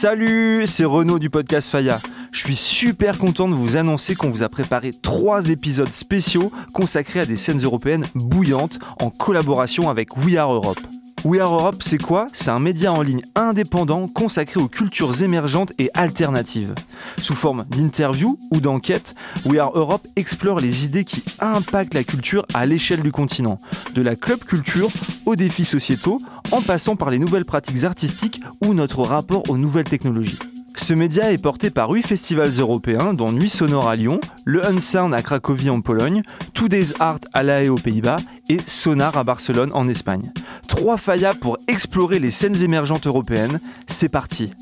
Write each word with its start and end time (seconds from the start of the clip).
Salut, 0.00 0.68
c'est 0.68 0.84
Renaud 0.84 1.18
du 1.18 1.28
podcast 1.28 1.68
Faya. 1.68 2.00
Je 2.30 2.44
suis 2.44 2.54
super 2.54 3.18
content 3.18 3.48
de 3.48 3.54
vous 3.54 3.76
annoncer 3.76 4.14
qu'on 4.14 4.30
vous 4.30 4.44
a 4.44 4.48
préparé 4.48 4.92
trois 4.92 5.48
épisodes 5.48 5.92
spéciaux 5.92 6.52
consacrés 6.72 7.18
à 7.18 7.26
des 7.26 7.34
scènes 7.34 7.60
européennes 7.60 8.04
bouillantes 8.14 8.78
en 9.00 9.10
collaboration 9.10 9.90
avec 9.90 10.16
We 10.18 10.36
Are 10.36 10.54
Europe. 10.54 10.78
We 11.24 11.40
Are 11.40 11.52
Europe, 11.52 11.82
c'est 11.82 12.00
quoi? 12.00 12.26
C'est 12.32 12.50
un 12.50 12.60
média 12.60 12.92
en 12.92 13.02
ligne 13.02 13.22
indépendant 13.34 14.06
consacré 14.06 14.60
aux 14.60 14.68
cultures 14.68 15.22
émergentes 15.22 15.72
et 15.78 15.90
alternatives. 15.94 16.74
Sous 17.16 17.34
forme 17.34 17.64
d'interviews 17.70 18.38
ou 18.52 18.60
d'enquêtes, 18.60 19.14
We 19.44 19.58
Are 19.58 19.72
Europe 19.76 20.06
explore 20.14 20.60
les 20.60 20.84
idées 20.84 21.04
qui 21.04 21.24
impactent 21.40 21.94
la 21.94 22.04
culture 22.04 22.46
à 22.54 22.66
l'échelle 22.66 23.02
du 23.02 23.10
continent, 23.10 23.58
de 23.94 24.02
la 24.02 24.14
club 24.14 24.38
culture 24.44 24.88
aux 25.26 25.34
défis 25.34 25.64
sociétaux, 25.64 26.18
en 26.52 26.62
passant 26.62 26.94
par 26.94 27.10
les 27.10 27.18
nouvelles 27.18 27.44
pratiques 27.44 27.84
artistiques 27.84 28.40
ou 28.64 28.72
notre 28.72 29.02
rapport 29.02 29.42
aux 29.50 29.58
nouvelles 29.58 29.84
technologies. 29.84 30.38
Ce 30.76 30.94
média 30.94 31.32
est 31.32 31.42
porté 31.42 31.70
par 31.70 31.90
huit 31.90 32.06
festivals 32.06 32.52
européens, 32.52 33.12
dont 33.12 33.32
Nuit 33.32 33.50
Sonore 33.50 33.88
à 33.88 33.96
Lyon, 33.96 34.20
le 34.44 34.64
Unsound 34.64 35.12
à 35.12 35.22
Cracovie 35.22 35.70
en 35.70 35.80
Pologne, 35.80 36.22
Today's 36.54 36.94
Art 37.00 37.18
à 37.34 37.42
La 37.42 37.62
Haye 37.62 37.68
aux 37.68 37.74
Pays-Bas 37.74 38.16
et 38.48 38.58
Sonar 38.64 39.16
à 39.18 39.24
Barcelone 39.24 39.70
en 39.74 39.88
Espagne. 39.88 40.32
Trois 40.78 40.96
faillas 40.96 41.34
pour 41.34 41.58
explorer 41.66 42.20
les 42.20 42.30
scènes 42.30 42.62
émergentes 42.62 43.08
européennes. 43.08 43.58
C'est 43.88 44.08
parti 44.08 44.52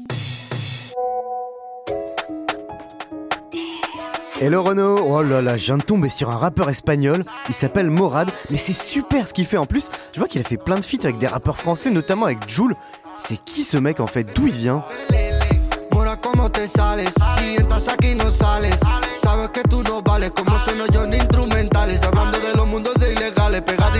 Hello 4.40 4.62
Renaud, 4.62 4.96
oh 4.98 5.22
là 5.22 5.42
là, 5.42 5.58
je 5.58 5.66
viens 5.66 5.76
de 5.76 5.82
tomber 5.82 6.08
sur 6.08 6.30
un 6.30 6.36
rappeur 6.36 6.70
espagnol, 6.70 7.22
il 7.50 7.54
s'appelle 7.54 7.90
Morad, 7.90 8.30
mais 8.50 8.56
c'est 8.56 8.72
super 8.72 9.28
ce 9.28 9.34
qu'il 9.34 9.44
fait 9.44 9.58
en 9.58 9.66
plus, 9.66 9.90
je 10.14 10.18
vois 10.18 10.28
qu'il 10.28 10.40
a 10.40 10.44
fait 10.44 10.56
plein 10.56 10.76
de 10.76 10.84
feats 10.84 11.04
avec 11.04 11.18
des 11.18 11.26
rappeurs 11.26 11.58
français, 11.58 11.90
notamment 11.90 12.24
avec 12.24 12.48
Joule. 12.48 12.76
C'est 13.22 13.36
qui 13.44 13.62
ce 13.62 13.76
mec 13.76 14.00
en 14.00 14.06
fait? 14.06 14.24
D'où 14.34 14.46
il 14.46 14.54
vient? 14.54 14.82
Cómo 16.22 16.48
te 16.48 16.66
sales? 16.66 17.10
Si 17.36 17.56
estás 17.56 17.88
aquí 17.88 18.14
no 18.14 18.30
sales. 18.30 18.80
Sabes 19.22 19.50
que 19.50 19.60
tú 19.68 19.82
no 19.82 20.00
vales 20.02 20.30
como 20.30 20.58
sueno 20.58 20.86
yo 20.92 21.04
en 21.04 21.12
instrumentales. 21.14 22.02
Hablando 22.04 22.38
de 22.38 22.56
los 22.56 22.66
mundos 22.66 22.94
de 22.94 23.12
ilegales. 23.12 23.62
Pegadizo 23.62 23.84
como 23.84 23.95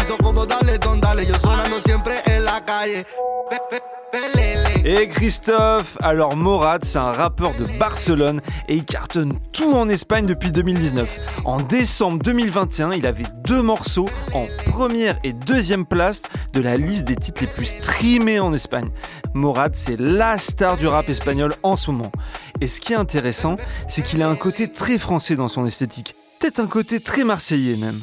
Et 4.85 5.09
Christophe 5.09 5.97
Alors 6.01 6.37
Morad, 6.37 6.85
c'est 6.85 6.99
un 6.99 7.11
rappeur 7.11 7.55
de 7.55 7.65
Barcelone 7.79 8.41
et 8.69 8.77
il 8.77 8.85
cartonne 8.85 9.39
tout 9.53 9.73
en 9.73 9.89
Espagne 9.89 10.27
depuis 10.27 10.53
2019. 10.53 11.43
En 11.45 11.57
décembre 11.57 12.19
2021, 12.23 12.93
il 12.93 13.07
avait 13.07 13.25
deux 13.45 13.63
morceaux 13.63 14.09
en 14.33 14.47
première 14.71 15.19
et 15.25 15.33
deuxième 15.33 15.87
place 15.87 16.23
de 16.53 16.61
la 16.61 16.77
liste 16.77 17.05
des 17.05 17.17
titres 17.17 17.41
les 17.41 17.47
plus 17.49 17.67
streamés 17.67 18.39
en 18.39 18.53
Espagne. 18.53 18.91
Morad, 19.35 19.75
c'est 19.75 19.99
la 19.99 20.39
star 20.39 20.77
du 20.77 20.87
rap 20.87 21.09
espagnol 21.09 21.53
en 21.63 21.77
ce 21.77 21.91
moment. 21.91 22.13
Et 22.61 22.69
ce 22.69 22.81
qui 22.81 22.93
est 22.93 22.97
intéressant, 22.97 23.57
c'est 23.89 24.03
qu'il 24.03 24.23
a 24.23 24.29
un 24.29 24.37
côté 24.37 24.71
très 24.71 24.99
français 24.99 25.35
dans 25.35 25.49
son 25.49 25.67
esthétique. 25.67 26.15
Peut-être 26.41 26.61
un 26.61 26.67
côté 26.67 27.01
très 27.01 27.25
marseillais 27.25 27.77
même. 27.77 27.99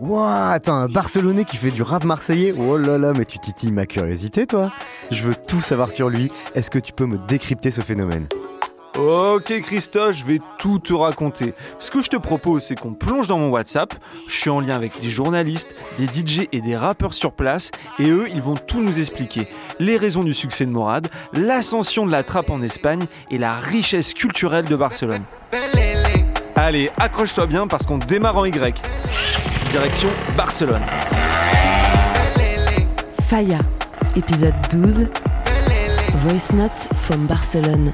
Wouah, 0.00 0.52
attends, 0.52 0.76
un 0.76 0.88
Barcelonais 0.88 1.44
qui 1.44 1.58
fait 1.58 1.70
du 1.70 1.82
rap 1.82 2.04
marseillais 2.04 2.54
Oh 2.56 2.78
là 2.78 2.96
là, 2.96 3.12
mais 3.14 3.26
tu 3.26 3.38
titilles 3.38 3.70
ma 3.70 3.84
curiosité, 3.84 4.46
toi 4.46 4.72
Je 5.10 5.22
veux 5.22 5.34
tout 5.34 5.60
savoir 5.60 5.90
sur 5.90 6.08
lui. 6.08 6.30
Est-ce 6.54 6.70
que 6.70 6.78
tu 6.78 6.94
peux 6.94 7.04
me 7.04 7.18
décrypter 7.28 7.70
ce 7.70 7.82
phénomène? 7.82 8.26
Ok 8.98 9.60
Christophe, 9.60 10.16
je 10.16 10.24
vais 10.24 10.38
tout 10.58 10.78
te 10.78 10.94
raconter. 10.94 11.52
Ce 11.80 11.90
que 11.90 12.00
je 12.00 12.08
te 12.08 12.16
propose, 12.16 12.62
c'est 12.62 12.80
qu'on 12.80 12.94
plonge 12.94 13.28
dans 13.28 13.36
mon 13.36 13.50
WhatsApp. 13.50 13.92
Je 14.26 14.34
suis 14.34 14.48
en 14.48 14.60
lien 14.60 14.72
avec 14.74 14.98
des 15.02 15.10
journalistes, 15.10 15.68
des 15.98 16.06
DJ 16.06 16.48
et 16.50 16.62
des 16.62 16.78
rappeurs 16.78 17.12
sur 17.12 17.32
place, 17.32 17.70
et 17.98 18.08
eux, 18.08 18.26
ils 18.34 18.40
vont 18.40 18.56
tout 18.56 18.80
nous 18.80 18.98
expliquer. 18.98 19.48
Les 19.80 19.98
raisons 19.98 20.24
du 20.24 20.32
succès 20.32 20.64
de 20.64 20.70
Morad, 20.70 21.08
l'ascension 21.34 22.06
de 22.06 22.10
la 22.10 22.22
trappe 22.22 22.48
en 22.48 22.62
Espagne 22.62 23.04
et 23.30 23.36
la 23.36 23.52
richesse 23.52 24.14
culturelle 24.14 24.64
de 24.64 24.76
Barcelone. 24.76 25.24
Allez, 26.56 26.90
accroche-toi 26.98 27.46
bien 27.46 27.66
parce 27.66 27.86
qu'on 27.86 27.98
démarre 27.98 28.36
en 28.36 28.44
Y 28.44 28.74
direction 29.70 30.08
Barcelone. 30.36 30.82
Faya, 33.22 33.58
épisode 34.16 34.54
12. 34.72 35.04
Voice 36.16 36.52
Notes 36.52 36.88
from 36.96 37.26
Barcelone. 37.26 37.92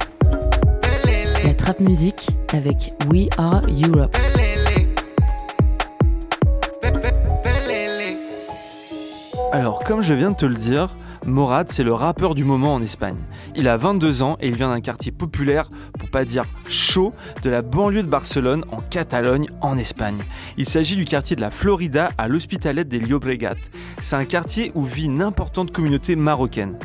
La 1.44 1.54
trap 1.54 1.80
musique 1.80 2.28
avec 2.52 2.90
We 3.10 3.28
Are 3.36 3.60
Europe. 3.86 4.16
Alors, 9.52 9.84
comme 9.84 10.02
je 10.02 10.14
viens 10.14 10.30
de 10.30 10.36
te 10.36 10.46
le 10.46 10.54
dire, 10.54 10.88
Morad, 11.26 11.72
c'est 11.72 11.82
le 11.82 11.92
rappeur 11.92 12.36
du 12.36 12.44
moment 12.44 12.74
en 12.74 12.80
Espagne. 12.80 13.16
Il 13.56 13.66
a 13.66 13.76
22 13.76 14.22
ans 14.22 14.36
et 14.40 14.46
il 14.46 14.54
vient 14.54 14.72
d'un 14.72 14.80
quartier 14.80 15.10
populaire, 15.10 15.68
pour 15.98 16.08
pas 16.08 16.24
dire 16.24 16.44
chaud, 16.68 17.10
de 17.42 17.50
la 17.50 17.62
banlieue 17.62 18.04
de 18.04 18.08
Barcelone, 18.08 18.64
en 18.70 18.80
Catalogne, 18.80 19.48
en 19.60 19.76
Espagne. 19.76 20.18
Il 20.56 20.68
s'agit 20.68 20.94
du 20.94 21.04
quartier 21.04 21.34
de 21.34 21.40
la 21.40 21.50
Florida 21.50 22.10
à 22.16 22.28
l'Hospitalet 22.28 22.84
de 22.84 22.98
Llobregat. 22.98 23.56
C'est 24.02 24.16
un 24.16 24.24
quartier 24.24 24.70
où 24.76 24.84
vit 24.84 25.06
une 25.06 25.20
importante 25.20 25.72
communauté 25.72 26.14
marocaine. 26.14 26.78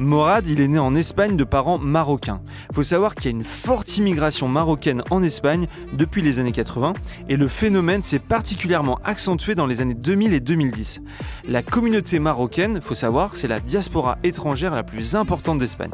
Morad, 0.00 0.48
il 0.48 0.60
est 0.60 0.66
né 0.66 0.78
en 0.78 0.94
Espagne 0.96 1.36
de 1.36 1.44
parents 1.44 1.78
marocains. 1.78 2.40
Faut 2.72 2.82
savoir 2.82 3.14
qu'il 3.14 3.26
y 3.26 3.28
a 3.28 3.30
une 3.30 3.44
forte 3.44 3.96
immigration 3.96 4.48
marocaine 4.48 5.02
en 5.10 5.22
Espagne 5.22 5.68
depuis 5.92 6.20
les 6.20 6.40
années 6.40 6.50
80 6.50 6.94
et 7.28 7.36
le 7.36 7.46
phénomène 7.46 8.02
s'est 8.02 8.18
particulièrement 8.18 8.98
accentué 9.04 9.54
dans 9.54 9.66
les 9.66 9.80
années 9.80 9.94
2000 9.94 10.32
et 10.32 10.40
2010. 10.40 11.02
La 11.48 11.62
communauté 11.62 12.18
marocaine, 12.18 12.80
faut 12.80 12.94
savoir, 12.94 13.36
c'est 13.36 13.46
la 13.46 13.60
diaspora 13.60 14.18
étrangère 14.24 14.74
la 14.74 14.82
plus 14.82 15.14
importante 15.14 15.58
d'Espagne. 15.58 15.92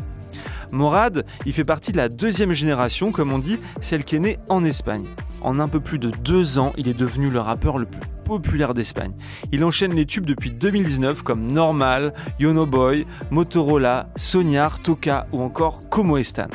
Morad, 0.72 1.25
il 1.47 1.53
fait 1.53 1.64
partie 1.64 1.92
de 1.92 1.97
la 1.97 2.08
deuxième 2.08 2.53
génération, 2.53 3.12
comme 3.12 3.32
on 3.32 3.38
dit, 3.38 3.58
celle 3.81 4.04
qui 4.04 4.16
est 4.16 4.20
née 4.20 4.38
en 4.48 4.64
Espagne. 4.64 5.06
En 5.42 5.58
un 5.58 5.69
peu 5.69 5.81
plus 5.81 5.98
de 5.98 6.10
deux 6.10 6.58
ans, 6.58 6.72
il 6.76 6.88
est 6.88 6.94
devenu 6.94 7.31
le 7.31 7.41
rappeur 7.41 7.78
le 7.78 7.86
plus 7.86 8.00
populaire 8.25 8.75
d'Espagne. 8.75 9.12
Il 9.50 9.64
enchaîne 9.64 9.94
les 9.94 10.06
tubes 10.06 10.26
depuis 10.26 10.53
2019 10.53 11.22
comme 11.22 11.50
Normal, 11.50 12.14
Yono 12.38 12.64
Boy, 12.66 13.06
Motorola, 13.31 14.08
Sonyar, 14.16 14.81
Toka 14.81 15.26
ou 15.32 15.42
encore 15.42 15.88
Como 15.88 16.16
Estan. 16.16 16.48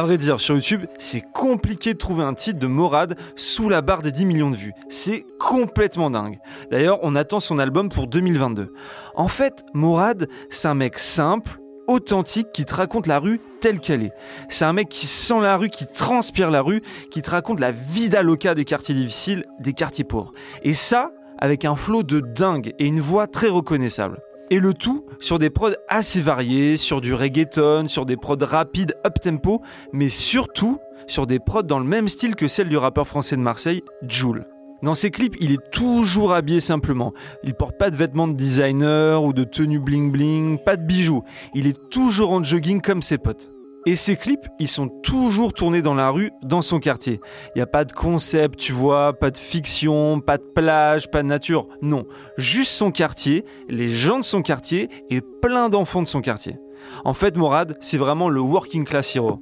À 0.00 0.02
vrai 0.02 0.16
dire, 0.16 0.40
sur 0.40 0.54
YouTube, 0.54 0.86
c'est 0.98 1.20
compliqué 1.20 1.92
de 1.92 1.98
trouver 1.98 2.24
un 2.24 2.32
titre 2.32 2.58
de 2.58 2.66
Morad 2.66 3.18
sous 3.36 3.68
la 3.68 3.82
barre 3.82 4.00
des 4.00 4.12
10 4.12 4.24
millions 4.24 4.50
de 4.50 4.56
vues. 4.56 4.72
C'est 4.88 5.26
complètement 5.38 6.08
dingue. 6.08 6.38
D'ailleurs, 6.70 7.00
on 7.02 7.14
attend 7.14 7.38
son 7.38 7.58
album 7.58 7.90
pour 7.90 8.06
2022. 8.06 8.72
En 9.14 9.28
fait, 9.28 9.62
Morad, 9.74 10.26
c'est 10.48 10.68
un 10.68 10.74
mec 10.74 10.98
simple, 10.98 11.60
authentique 11.86 12.50
qui 12.54 12.64
te 12.64 12.74
raconte 12.74 13.06
la 13.06 13.18
rue 13.18 13.42
telle 13.60 13.78
qu'elle 13.78 14.02
est. 14.02 14.12
C'est 14.48 14.64
un 14.64 14.72
mec 14.72 14.88
qui 14.88 15.06
sent 15.06 15.42
la 15.42 15.58
rue, 15.58 15.68
qui 15.68 15.86
transpire 15.86 16.50
la 16.50 16.62
rue, 16.62 16.80
qui 17.10 17.20
te 17.20 17.28
raconte 17.28 17.60
la 17.60 17.70
vida 17.70 18.22
loca 18.22 18.54
des 18.54 18.64
quartiers 18.64 18.94
difficiles, 18.94 19.44
des 19.58 19.74
quartiers 19.74 20.04
pauvres. 20.04 20.32
Et 20.62 20.72
ça, 20.72 21.10
avec 21.36 21.66
un 21.66 21.74
flow 21.74 22.04
de 22.04 22.20
dingue 22.20 22.72
et 22.78 22.86
une 22.86 23.00
voix 23.00 23.26
très 23.26 23.48
reconnaissable. 23.48 24.18
Et 24.52 24.58
le 24.58 24.74
tout 24.74 25.06
sur 25.20 25.38
des 25.38 25.48
prods 25.48 25.76
assez 25.88 26.20
variés, 26.20 26.76
sur 26.76 27.00
du 27.00 27.14
reggaeton, 27.14 27.86
sur 27.86 28.04
des 28.04 28.16
prods 28.16 28.36
rapides 28.40 28.96
up-tempo, 29.06 29.62
mais 29.92 30.08
surtout 30.08 30.78
sur 31.06 31.28
des 31.28 31.38
prods 31.38 31.62
dans 31.62 31.78
le 31.78 31.84
même 31.84 32.08
style 32.08 32.34
que 32.34 32.48
celle 32.48 32.68
du 32.68 32.76
rappeur 32.76 33.06
français 33.06 33.36
de 33.36 33.42
Marseille, 33.42 33.82
Joule. 34.08 34.46
Dans 34.82 34.94
ses 34.94 35.10
clips, 35.10 35.36
il 35.40 35.52
est 35.52 35.70
toujours 35.70 36.32
habillé 36.32 36.58
simplement. 36.58 37.12
Il 37.44 37.54
porte 37.54 37.78
pas 37.78 37.90
de 37.90 37.96
vêtements 37.96 38.26
de 38.26 38.32
designer 38.32 39.22
ou 39.22 39.32
de 39.32 39.44
tenue 39.44 39.78
bling 39.78 40.10
bling, 40.10 40.58
pas 40.58 40.76
de 40.76 40.84
bijoux. 40.84 41.22
Il 41.54 41.66
est 41.66 41.78
toujours 41.90 42.32
en 42.32 42.42
jogging 42.42 42.80
comme 42.80 43.02
ses 43.02 43.18
potes. 43.18 43.52
Et 43.86 43.96
ses 43.96 44.16
clips, 44.16 44.46
ils 44.58 44.68
sont 44.68 44.88
toujours 44.88 45.54
tournés 45.54 45.80
dans 45.80 45.94
la 45.94 46.10
rue, 46.10 46.30
dans 46.42 46.60
son 46.60 46.80
quartier. 46.80 47.18
Il 47.54 47.58
n'y 47.58 47.62
a 47.62 47.66
pas 47.66 47.84
de 47.86 47.92
concept, 47.92 48.58
tu 48.58 48.72
vois, 48.72 49.14
pas 49.14 49.30
de 49.30 49.38
fiction, 49.38 50.20
pas 50.20 50.36
de 50.36 50.42
plage, 50.42 51.10
pas 51.10 51.22
de 51.22 51.28
nature. 51.28 51.66
Non, 51.80 52.04
juste 52.36 52.72
son 52.72 52.90
quartier, 52.90 53.44
les 53.68 53.88
gens 53.88 54.18
de 54.18 54.24
son 54.24 54.42
quartier 54.42 54.90
et 55.08 55.22
plein 55.22 55.70
d'enfants 55.70 56.02
de 56.02 56.08
son 56.08 56.20
quartier. 56.20 56.58
En 57.04 57.14
fait, 57.14 57.36
Morad, 57.38 57.78
c'est 57.80 57.96
vraiment 57.96 58.28
le 58.28 58.40
working 58.40 58.84
class 58.84 59.16
hero. 59.16 59.40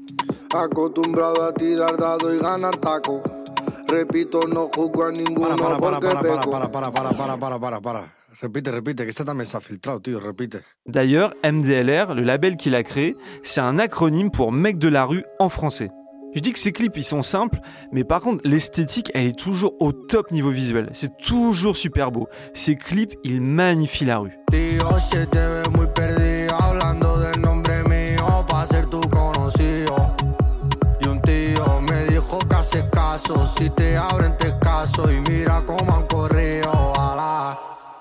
Repite, 8.40 8.68
repite, 8.68 9.04
que 9.04 9.60
filtrado, 9.60 9.98
tío, 9.98 10.20
repite. 10.20 10.62
D'ailleurs, 10.86 11.34
MDLR, 11.42 12.14
le 12.14 12.22
label 12.22 12.56
qu'il 12.56 12.76
a 12.76 12.84
créé, 12.84 13.16
c'est 13.42 13.60
un 13.60 13.80
acronyme 13.80 14.30
pour 14.30 14.52
mec 14.52 14.78
de 14.78 14.88
la 14.88 15.04
rue 15.04 15.24
en 15.40 15.48
français. 15.48 15.90
Je 16.36 16.40
dis 16.40 16.52
que 16.52 16.58
ces 16.60 16.70
clips, 16.70 16.96
ils 16.96 17.04
sont 17.04 17.22
simples, 17.22 17.58
mais 17.90 18.04
par 18.04 18.20
contre, 18.20 18.42
l'esthétique, 18.44 19.10
elle 19.14 19.26
est 19.26 19.36
toujours 19.36 19.74
au 19.80 19.90
top 19.92 20.30
niveau 20.30 20.50
visuel. 20.50 20.88
C'est 20.92 21.16
toujours 21.16 21.76
super 21.76 22.12
beau. 22.12 22.28
Ces 22.54 22.76
clips, 22.76 23.14
ils 23.24 23.40
magnifient 23.40 24.04
la 24.04 24.18
rue. 24.18 24.38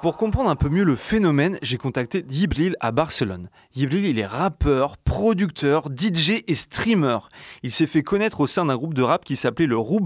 Pour 0.08 0.16
comprendre 0.16 0.50
un 0.50 0.56
peu 0.56 0.70
mieux 0.70 0.86
le 0.86 0.96
phénomène, 0.96 1.60
j'ai 1.62 1.76
contacté 1.76 2.24
Yibril 2.30 2.78
à 2.80 2.94
Barcelone. 2.94 3.50
Yibril, 3.76 4.06
il 4.06 4.20
est 4.20 4.26
rappeur, 4.26 4.96
producteur, 4.96 5.90
DJ 5.90 6.44
et 6.48 6.56
streamer. 6.56 7.18
Il 7.62 7.72
s'est 7.72 7.88
fait 7.88 8.04
connaître 8.04 8.40
au 8.40 8.48
sein 8.48 8.64
d'un 8.64 8.78
groupe 8.78 8.94
de 8.94 9.02
rap 9.02 9.26
qui 9.26 9.36
s'appelait 9.36 9.66
le 9.66 9.76
Roo 9.76 10.00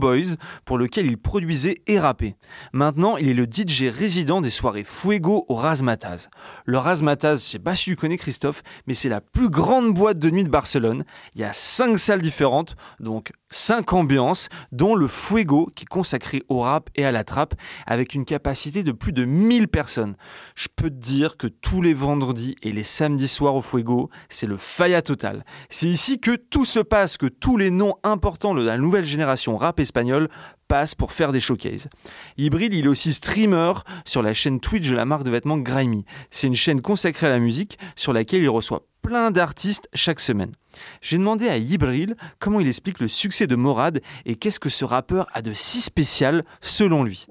pour 0.65 0.80
lequel 0.80 1.06
il 1.06 1.19
produisait 1.19 1.83
et 1.86 2.00
rappait. 2.00 2.36
Maintenant, 2.74 3.18
il 3.18 3.30
est 3.30 3.36
le 3.36 3.45
DJ 3.45 3.95
résident 3.95 4.42
des 4.42 4.50
soirées 4.50 4.83
Fuego 4.83 5.45
au 5.48 5.53
Razmataz. 5.53 6.30
Le 6.65 6.80
Razmataz, 6.80 7.36
je 7.36 7.51
sais 7.51 7.59
pas 7.59 7.75
si 7.75 7.83
tu 7.83 7.95
connais 7.95 8.18
Christophe, 8.18 8.63
mais 8.88 8.95
c'est 8.95 9.07
la 9.07 9.21
plus 9.21 9.50
grande 9.50 9.94
boîte 9.94 10.18
de 10.18 10.31
nuit 10.31 10.44
de 10.44 10.50
Barcelone. 10.50 11.03
Il 11.36 11.42
y 11.42 11.44
a 11.44 11.53
cinq 11.53 12.00
salles 12.00 12.24
différentes, 12.24 12.75
donc 13.00 13.33
cinq 13.51 13.94
ambiances, 13.94 14.50
dont 14.71 14.95
le 14.95 15.07
Fuego 15.07 15.69
qui 15.75 15.83
est 15.83 15.88
consacré 15.88 16.44
au 16.50 16.59
rap 16.62 16.89
et 16.95 17.06
à 17.06 17.12
la 17.12 17.24
trappe, 17.24 17.53
avec 17.86 18.15
une 18.15 18.25
capacité 18.25 18.83
de 18.83 18.92
plus 18.92 19.13
de 19.13 19.25
1000 19.25 19.68
personnes. 19.68 20.15
Je 20.56 20.68
peux 20.75 20.89
te 20.89 20.95
dire 20.95 21.38
que 21.38 21.48
tous 21.48 21.81
les 21.81 21.94
vendredis 21.94 22.56
et 22.63 22.71
les 22.71 22.83
samedis 22.83 23.27
soirs 23.27 23.56
au 23.56 23.62
Fuego, 23.62 24.09
c'est 24.30 24.48
le 24.48 24.57
faya 24.57 25.01
total. 25.01 25.45
C'est 25.69 25.88
ici 25.88 26.19
que 26.19 26.36
tout 26.36 26.65
se 26.65 26.80
passe, 26.80 27.18
que 27.18 27.27
tous 27.27 27.57
les 27.57 27.69
noms 27.69 27.95
importants 28.03 28.56
de 28.56 28.63
la 28.63 28.77
nouvelle 28.77 29.06
génération 29.06 29.57
rap 29.57 29.80
espagnole 29.80 30.30
passent 30.71 30.95
pour 30.95 31.12
faire 31.12 31.33
des 31.33 31.41
showcases. 31.41 31.89
Hybride, 32.38 32.73
il 32.73 32.85
est 32.85 32.88
aussi 32.88 33.12
streamer 33.12 33.73
sur 34.06 34.21
la 34.21 34.33
chaîne 34.33 34.62
Twitch 34.62 34.89
de 34.89 34.95
la 34.95 35.03
marque 35.03 35.23
de 35.23 35.29
vêtements 35.29 35.57
Grimy. 35.57 36.06
C'est 36.29 36.47
une 36.47 36.56
chaîne 36.56 36.79
consacrée 36.79 37.27
à 37.27 37.29
la 37.29 37.39
musique 37.39 37.77
sur 37.97 38.13
laquelle 38.13 38.41
il 38.41 38.47
reçoit 38.47 38.85
plein 39.01 39.31
d'artistes 39.31 39.89
chaque 39.94 40.21
semaine. 40.21 40.53
J'ai 41.01 41.18
demandé 41.18 41.50
à 41.50 41.57
Yibril 41.57 42.15
comment 42.39 42.62
il 42.62 42.69
explique 42.69 43.01
le 43.01 43.09
succès 43.09 43.47
de 43.47 43.57
Morad 43.57 44.00
et 44.25 44.35
qu'est-ce 44.35 44.62
que 44.62 44.69
ce 44.69 44.85
rappeur 44.85 45.27
a 45.33 45.41
de 45.41 45.51
si 45.51 45.81
spécial 45.81 46.45
selon 46.62 47.03
lui. 47.03 47.27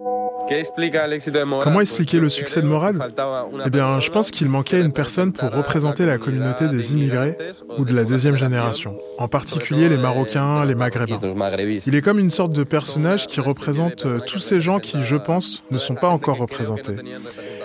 Comment 1.63 1.81
expliquer 1.81 2.19
le 2.19 2.29
succès 2.29 2.63
de 2.63 2.67
Morad 2.67 2.97
Eh 3.65 3.71
bien, 3.71 4.01
je 4.01 4.11
pense 4.11 4.31
qu'il 4.31 4.49
manquait 4.49 4.81
une 4.81 4.93
personne 4.93 5.33
pour 5.33 5.51
représenter 5.51 6.07
la 6.07 6.19
communauté 6.19 6.69
des 6.69 6.93
immigrés 6.93 7.37
ou 7.79 7.85
de 7.85 7.95
la 7.95 8.05
deuxième 8.05 8.37
génération, 8.37 8.99
en 9.19 9.29
particulier 9.29 9.89
les 9.89 9.97
Marocains, 9.99 10.65
les 10.65 10.75
Maghrébins. 10.75 11.21
Il 11.87 11.95
est 11.95 12.03
comme 12.03 12.19
une 12.19 12.31
sorte 12.31 12.53
de 12.53 12.65
personnage 12.65 13.27
qui 13.27 13.41
représente 13.41 14.07
euh, 14.07 14.19
tous 14.21 14.41
ces 14.41 14.61
gens 14.61 14.79
qui, 14.79 15.05
je 15.05 15.17
pense, 15.17 15.63
ne 15.71 15.79
sont 15.79 15.95
pas 15.95 16.09
encore 16.09 16.39
représentés. 16.39 16.97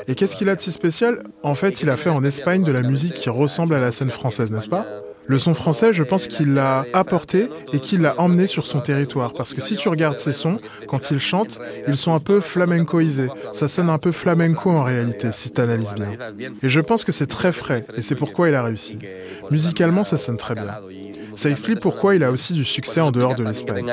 Et 0.07 0.15
qu'est-ce 0.15 0.35
qu'il 0.35 0.49
a 0.49 0.55
de 0.55 0.61
si 0.61 0.71
spécial? 0.71 1.23
En 1.43 1.55
fait, 1.55 1.81
il 1.81 1.89
a 1.89 1.97
fait 1.97 2.09
en 2.09 2.23
Espagne 2.23 2.63
de 2.63 2.71
la 2.71 2.81
musique 2.81 3.13
qui 3.15 3.29
ressemble 3.29 3.73
à 3.75 3.79
la 3.79 3.91
scène 3.91 4.11
française, 4.11 4.51
n'est-ce 4.51 4.69
pas? 4.69 4.85
Le 5.27 5.39
son 5.39 5.53
français, 5.53 5.93
je 5.93 6.03
pense 6.03 6.27
qu'il 6.27 6.53
l'a 6.53 6.85
apporté 6.93 7.49
et 7.73 7.79
qu'il 7.79 8.01
l'a 8.01 8.19
emmené 8.19 8.47
sur 8.47 8.65
son 8.65 8.79
territoire. 8.79 9.33
Parce 9.33 9.53
que 9.53 9.61
si 9.61 9.75
tu 9.75 9.89
regardes 9.89 10.19
ses 10.19 10.33
sons, 10.33 10.59
quand 10.87 11.11
il 11.11 11.19
chante, 11.19 11.59
ils 11.87 11.97
sont 11.97 12.13
un 12.13 12.19
peu 12.19 12.39
flamencoisés. 12.39 13.29
Ça 13.53 13.67
sonne 13.67 13.89
un 13.89 13.97
peu 13.97 14.11
flamenco 14.11 14.69
en 14.69 14.83
réalité, 14.83 15.31
si 15.31 15.51
tu 15.51 15.61
analyses 15.61 15.93
bien. 15.95 16.11
Et 16.61 16.69
je 16.69 16.79
pense 16.79 17.03
que 17.03 17.11
c'est 17.11 17.27
très 17.27 17.51
frais, 17.51 17.85
et 17.95 18.01
c'est 18.01 18.15
pourquoi 18.15 18.49
il 18.49 18.55
a 18.55 18.63
réussi. 18.63 18.99
Musicalement, 19.51 20.03
ça 20.03 20.17
sonne 20.17 20.37
très 20.37 20.55
bien. 20.55 20.67
Ça 21.35 21.49
explique 21.49 21.79
pourquoi 21.79 22.15
il 22.15 22.23
a 22.23 22.31
aussi 22.31 22.53
du 22.53 22.63
succès 22.63 23.01
en 23.01 23.11
dehors 23.11 23.35
de 23.35 23.43
l'Espagne. 23.43 23.85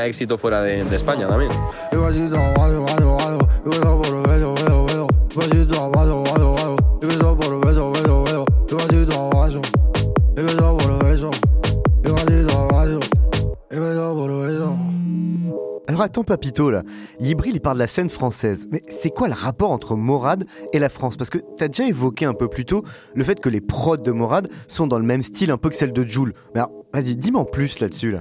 Attends 16.03 16.25
Papito 16.25 16.69
là, 16.73 16.83
Yibril 17.21 17.55
il 17.55 17.61
parle 17.61 17.77
de 17.77 17.83
la 17.83 17.87
scène 17.87 18.11
française, 18.11 18.67
mais 18.73 18.83
c'est 18.89 19.11
quoi 19.11 19.29
le 19.29 19.35
rapport 19.35 19.71
entre 19.71 19.95
Morad 19.95 20.45
et 20.73 20.81
la 20.81 20.89
France? 20.89 21.17
Parce 21.17 21.31
que 21.31 21.39
t'as 21.57 21.69
déjà 21.69 21.87
évoqué 21.87 22.25
un 22.25 22.35
peu 22.35 22.49
plus 22.49 22.65
tôt 22.65 22.83
le 23.15 23.23
fait 23.23 23.39
que 23.39 23.49
les 23.49 23.61
prods 23.61 23.99
de 23.99 24.11
Morad 24.11 24.49
sont 24.67 24.89
dans 24.89 24.99
le 24.99 25.05
même 25.05 25.23
style 25.23 25.53
un 25.53 25.59
peu 25.59 25.69
que 25.69 25.77
celle 25.77 25.93
de 25.93 26.05
Joule. 26.05 26.35
Mais 26.55 26.61
alors, 26.61 26.73
vas-y, 26.93 27.17
dis-moi 27.17 27.43
en 27.43 27.45
plus 27.45 27.79
là-dessus 27.79 28.11
là. 28.11 28.19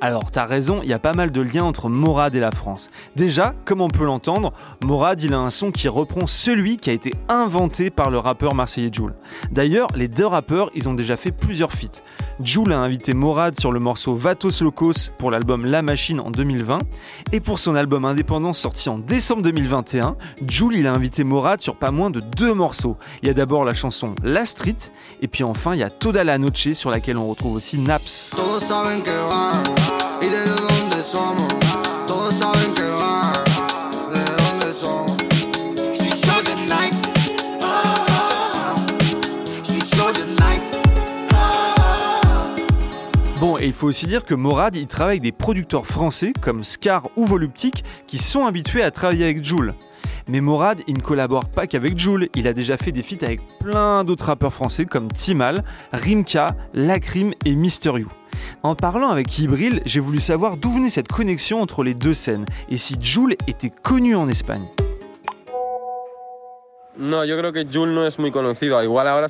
Alors, 0.00 0.30
t'as 0.30 0.44
raison, 0.44 0.80
il 0.84 0.88
y 0.88 0.92
a 0.92 1.00
pas 1.00 1.12
mal 1.12 1.32
de 1.32 1.40
liens 1.40 1.64
entre 1.64 1.88
Morad 1.88 2.32
et 2.36 2.40
la 2.40 2.52
France. 2.52 2.88
Déjà, 3.16 3.52
comme 3.64 3.80
on 3.80 3.88
peut 3.88 4.04
l'entendre, 4.04 4.52
Morad, 4.84 5.20
il 5.20 5.34
a 5.34 5.38
un 5.38 5.50
son 5.50 5.72
qui 5.72 5.88
reprend 5.88 6.28
celui 6.28 6.76
qui 6.76 6.90
a 6.90 6.92
été 6.92 7.14
inventé 7.28 7.90
par 7.90 8.08
le 8.08 8.18
rappeur 8.18 8.54
marseillais 8.54 8.90
Joule. 8.92 9.14
D'ailleurs, 9.50 9.88
les 9.96 10.06
deux 10.06 10.26
rappeurs, 10.26 10.70
ils 10.74 10.88
ont 10.88 10.94
déjà 10.94 11.16
fait 11.16 11.32
plusieurs 11.32 11.72
feats. 11.72 12.02
Joule 12.40 12.72
a 12.72 12.78
invité 12.78 13.12
Morad 13.12 13.58
sur 13.58 13.72
le 13.72 13.80
morceau 13.80 14.14
Vatos 14.14 14.62
Locos 14.62 15.10
pour 15.18 15.32
l'album 15.32 15.66
La 15.66 15.82
Machine 15.82 16.20
en 16.20 16.30
2020. 16.30 16.78
Et 17.32 17.40
pour 17.40 17.58
son 17.58 17.74
album 17.74 18.04
indépendant 18.04 18.52
sorti 18.52 18.88
en 18.88 18.98
décembre 18.98 19.42
2021, 19.42 20.16
Joule, 20.46 20.76
il 20.76 20.86
a 20.86 20.92
invité 20.92 21.24
Morad 21.24 21.60
sur 21.60 21.74
pas 21.74 21.90
moins 21.90 22.10
de 22.10 22.20
deux 22.20 22.54
morceaux. 22.54 22.96
Il 23.22 23.26
y 23.26 23.30
a 23.32 23.34
d'abord 23.34 23.64
la 23.64 23.74
chanson 23.74 24.14
La 24.22 24.44
Street, 24.44 24.76
et 25.20 25.26
puis 25.26 25.42
enfin, 25.42 25.74
il 25.74 25.80
y 25.80 25.82
a 25.82 25.90
Toda 25.90 26.22
la 26.22 26.38
Noche 26.38 26.72
sur 26.72 26.90
laquelle 26.90 27.18
on 27.18 27.28
retrouve 27.28 27.56
aussi 27.56 27.78
Naps. 27.78 28.30
De 40.12 40.24
night. 40.36 40.62
Bon, 43.40 43.58
et 43.58 43.66
il 43.66 43.72
faut 43.72 43.86
aussi 43.86 44.06
dire 44.06 44.24
que 44.24 44.34
Morad, 44.34 44.74
il 44.74 44.86
travaille 44.86 45.12
avec 45.12 45.22
des 45.22 45.32
producteurs 45.32 45.86
français 45.86 46.32
comme 46.40 46.64
Scar 46.64 47.08
ou 47.16 47.24
Voluptic 47.24 47.84
qui 48.06 48.18
sont 48.18 48.46
habitués 48.46 48.82
à 48.82 48.90
travailler 48.90 49.24
avec 49.24 49.44
Joule. 49.44 49.74
Mais 50.26 50.40
Morad, 50.40 50.80
il 50.88 50.94
ne 50.94 51.02
collabore 51.02 51.46
pas 51.46 51.66
qu'avec 51.66 51.96
Joule, 51.98 52.28
il 52.34 52.48
a 52.48 52.52
déjà 52.52 52.76
fait 52.76 52.92
des 52.92 53.02
feats 53.02 53.24
avec 53.24 53.40
plein 53.60 54.02
d'autres 54.04 54.26
rappeurs 54.26 54.52
français 54.52 54.84
comme 54.84 55.10
Timal, 55.12 55.64
Rimka, 55.92 56.56
Lacrim 56.74 57.32
et 57.44 57.54
Mister 57.54 57.92
You. 57.96 58.08
En 58.62 58.74
parlant 58.74 59.08
avec 59.08 59.38
Ibril, 59.38 59.80
j'ai 59.84 60.00
voulu 60.00 60.20
savoir 60.20 60.56
d'où 60.56 60.70
venait 60.70 60.90
cette 60.90 61.08
connexion 61.08 61.60
entre 61.60 61.82
les 61.82 61.94
deux 61.94 62.14
scènes 62.14 62.46
et 62.68 62.76
si 62.76 62.96
Joule 63.00 63.36
était 63.46 63.72
connu 63.82 64.14
en 64.14 64.28
Espagne. 64.28 64.66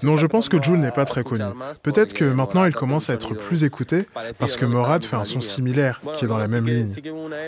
Non, 0.02 0.16
je 0.16 0.26
pense 0.26 0.48
que 0.48 0.62
Jules 0.62 0.80
n'est 0.80 0.90
pas 0.90 1.04
très 1.04 1.22
connu. 1.22 1.44
Peut-être 1.82 2.14
que 2.14 2.25
maintenant 2.25 2.64
il 2.64 2.75
commence 2.75 3.10
à 3.10 3.14
être 3.14 3.34
plus 3.34 3.64
écouté 3.64 4.06
parce 4.38 4.56
que 4.56 4.64
Morad 4.64 5.04
fait 5.04 5.16
un 5.16 5.25
son 5.25 5.40
similaire 5.40 6.00
qui 6.14 6.25
est 6.25 6.28
dans 6.28 6.38
la 6.38 6.48
même 6.48 6.66
ligne. 6.66 6.94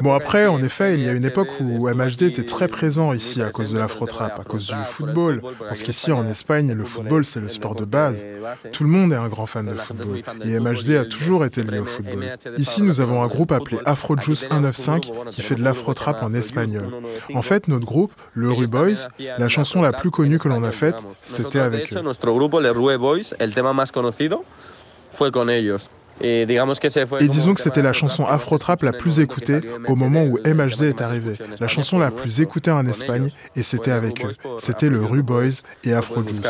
Bon 0.03 0.13
après, 0.15 0.47
en 0.47 0.63
effet, 0.63 0.95
il 0.95 1.03
y 1.03 1.09
a 1.09 1.13
une 1.13 1.25
époque 1.25 1.49
où 1.61 1.89
MHD 1.89 2.23
était 2.23 2.45
très 2.45 2.69
présent 2.69 3.13
ici 3.13 3.43
à 3.43 3.51
cause 3.51 3.73
de 3.73 3.79
l'afro-trap, 3.79 4.39
à 4.39 4.45
cause 4.45 4.67
du 4.67 4.85
football. 4.85 5.41
Parce 5.61 5.83
qu'ici 5.83 6.13
en 6.13 6.27
Espagne, 6.27 6.73
le 6.73 6.85
football 6.85 7.25
c'est 7.25 7.41
le 7.41 7.49
sport 7.49 7.75
de 7.75 7.85
base. 7.85 8.25
Tout 8.73 8.85
le 8.85 8.91
monde 8.91 9.13
est 9.13 9.17
un 9.17 9.29
grand 9.29 9.47
fan 9.47 9.67
de 9.67 9.75
football. 9.75 10.23
Et 10.45 10.59
MHD 10.59 10.97
a 10.97 11.05
toujours 11.05 11.45
été 11.45 11.63
lié 11.63 11.79
au 11.79 11.87
football. 11.87 12.25
Ici, 12.59 12.83
nous 12.83 13.01
avons 13.01 13.23
un 13.23 13.29
groupe 13.29 13.53
appelé 13.53 13.79
Afro 13.85 14.17
Juice 14.19 14.47
195 14.51 15.01
qui 15.31 15.43
fait 15.43 15.55
de 15.55 15.65
l'afro-trap 15.65 16.23
en 16.23 16.35
espagnol. 16.35 16.89
En 17.35 17.43
fait, 17.43 17.69
notre 17.69 17.87
groupe, 17.87 18.13
le 18.35 18.51
Rue 18.51 18.67
Boys, 18.67 19.09
la 19.39 19.49
chanson 19.49 19.81
la 19.83 19.93
plus 19.93 20.10
connue 20.11 20.39
que 20.39 20.49
l'on 20.49 20.63
a 20.65 20.73
faite, 20.73 21.07
c'était 21.23 21.61
avec 21.61 21.93
eux. 21.93 22.01
Notre 22.01 22.31
groupe, 22.31 22.59
les 22.61 22.71
Rue 22.71 22.99
Boys, 22.99 23.35
le 23.39 23.53
tema 23.53 23.73
más 23.73 23.91
conocido 23.93 24.45
fue 25.13 25.31
con 25.31 25.49
ellos. 25.49 25.91
Et 26.23 26.47
disons 27.29 27.55
que 27.55 27.61
c'était 27.61 27.83
la 27.83 27.93
chanson 27.93 28.27
Afro-Trap 28.27 28.83
la 28.83 28.93
plus 28.93 29.21
écoutée 29.21 29.61
au 29.89 29.97
moment 29.97 30.23
où 30.25 30.39
MHD 30.45 30.83
est 30.83 31.01
arrivé. 31.01 31.35
La 31.59 31.69
chanson 31.69 31.99
la 31.99 32.11
plus 32.11 32.41
écoutée 32.41 32.71
en 32.71 32.87
Espagne, 32.87 33.31
et 33.57 33.63
c'était 33.63 33.91
avec 33.91 34.25
eux. 34.25 34.33
C'était 34.59 34.89
le 34.89 35.03
Rue 35.05 35.23
Boys 35.23 35.63
et 35.85 35.95
Afro 35.95 36.23
Juice. 36.23 36.43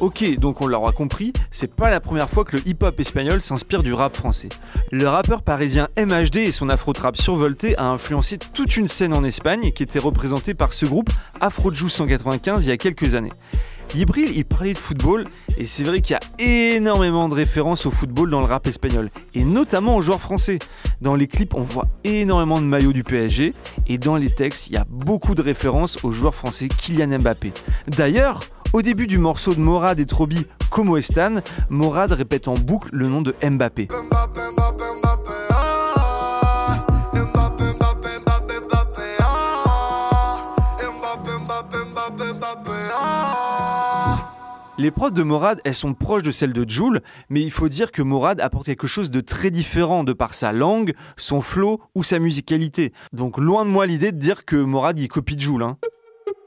Ok, 0.00 0.24
donc 0.38 0.60
on 0.60 0.66
l'aura 0.66 0.90
compris, 0.90 1.32
c'est 1.52 1.72
pas 1.72 1.90
la 1.90 2.00
première 2.00 2.28
fois 2.28 2.44
que 2.44 2.56
le 2.56 2.66
hip-hop 2.66 2.98
espagnol 2.98 3.40
s'inspire 3.40 3.84
du 3.84 3.94
rap 3.94 4.16
français. 4.16 4.48
Le 4.90 5.06
rappeur 5.06 5.42
parisien 5.42 5.88
MHD 5.96 6.38
et 6.38 6.52
son 6.52 6.68
afro-trap 6.68 7.16
survolté 7.16 7.78
a 7.78 7.84
influencé 7.84 8.38
toute 8.38 8.76
une 8.76 8.88
scène 8.88 9.14
en 9.14 9.22
Espagne 9.22 9.70
qui 9.70 9.84
était 9.84 10.00
représentée 10.00 10.54
par 10.54 10.72
ce 10.72 10.86
groupe 10.86 11.10
Afro-Juice 11.40 11.92
195 11.94 12.64
il 12.64 12.70
y 12.70 12.72
a 12.72 12.76
quelques 12.76 13.14
années. 13.14 13.32
Libril, 13.94 14.36
il 14.36 14.44
parlait 14.44 14.72
de 14.72 14.78
football, 14.78 15.26
et 15.56 15.66
c'est 15.66 15.84
vrai 15.84 16.00
qu'il 16.00 16.16
y 16.16 16.42
a 16.42 16.74
énormément 16.76 17.28
de 17.28 17.34
références 17.34 17.86
au 17.86 17.90
football 17.90 18.30
dans 18.30 18.40
le 18.40 18.46
rap 18.46 18.66
espagnol, 18.66 19.10
et 19.34 19.44
notamment 19.44 19.96
aux 19.96 20.00
joueurs 20.00 20.20
français. 20.20 20.58
Dans 21.00 21.14
les 21.14 21.26
clips, 21.26 21.54
on 21.54 21.60
voit 21.60 21.86
énormément 22.04 22.60
de 22.60 22.66
maillots 22.66 22.92
du 22.92 23.04
PSG, 23.04 23.54
et 23.86 23.98
dans 23.98 24.16
les 24.16 24.30
textes, 24.30 24.68
il 24.68 24.74
y 24.74 24.76
a 24.76 24.86
beaucoup 24.88 25.34
de 25.34 25.42
références 25.42 26.04
aux 26.04 26.10
joueurs 26.10 26.34
français 26.34 26.68
Kylian 26.68 27.18
Mbappé. 27.18 27.52
D'ailleurs, 27.88 28.40
au 28.72 28.82
début 28.82 29.06
du 29.06 29.18
morceau 29.18 29.54
de 29.54 29.60
Morad 29.60 30.00
et 30.00 30.06
Trobi, 30.06 30.46
Como 30.70 30.96
Estan, 30.96 31.36
Morad 31.70 32.12
répète 32.12 32.48
en 32.48 32.54
boucle 32.54 32.88
le 32.92 33.08
nom 33.08 33.22
de 33.22 33.34
Mbappé. 33.42 33.88
Les 44.76 44.90
prods 44.90 45.12
de 45.12 45.22
Morad, 45.22 45.60
elles 45.64 45.72
sont 45.72 45.94
proches 45.94 46.24
de 46.24 46.32
celles 46.32 46.52
de 46.52 46.68
Joule, 46.68 47.00
mais 47.28 47.42
il 47.42 47.52
faut 47.52 47.68
dire 47.68 47.92
que 47.92 48.02
Morad 48.02 48.40
apporte 48.40 48.66
quelque 48.66 48.88
chose 48.88 49.12
de 49.12 49.20
très 49.20 49.52
différent 49.52 50.02
de 50.02 50.12
par 50.12 50.34
sa 50.34 50.52
langue, 50.52 50.94
son 51.16 51.40
flow 51.40 51.80
ou 51.94 52.02
sa 52.02 52.18
musicalité. 52.18 52.92
Donc 53.12 53.38
loin 53.38 53.64
de 53.64 53.70
moi 53.70 53.86
l'idée 53.86 54.10
de 54.10 54.18
dire 54.18 54.44
que 54.44 54.56
Morad 54.56 54.98
y 54.98 55.06
copie 55.06 55.38
Joule. 55.38 55.62
Hein. 55.62 55.78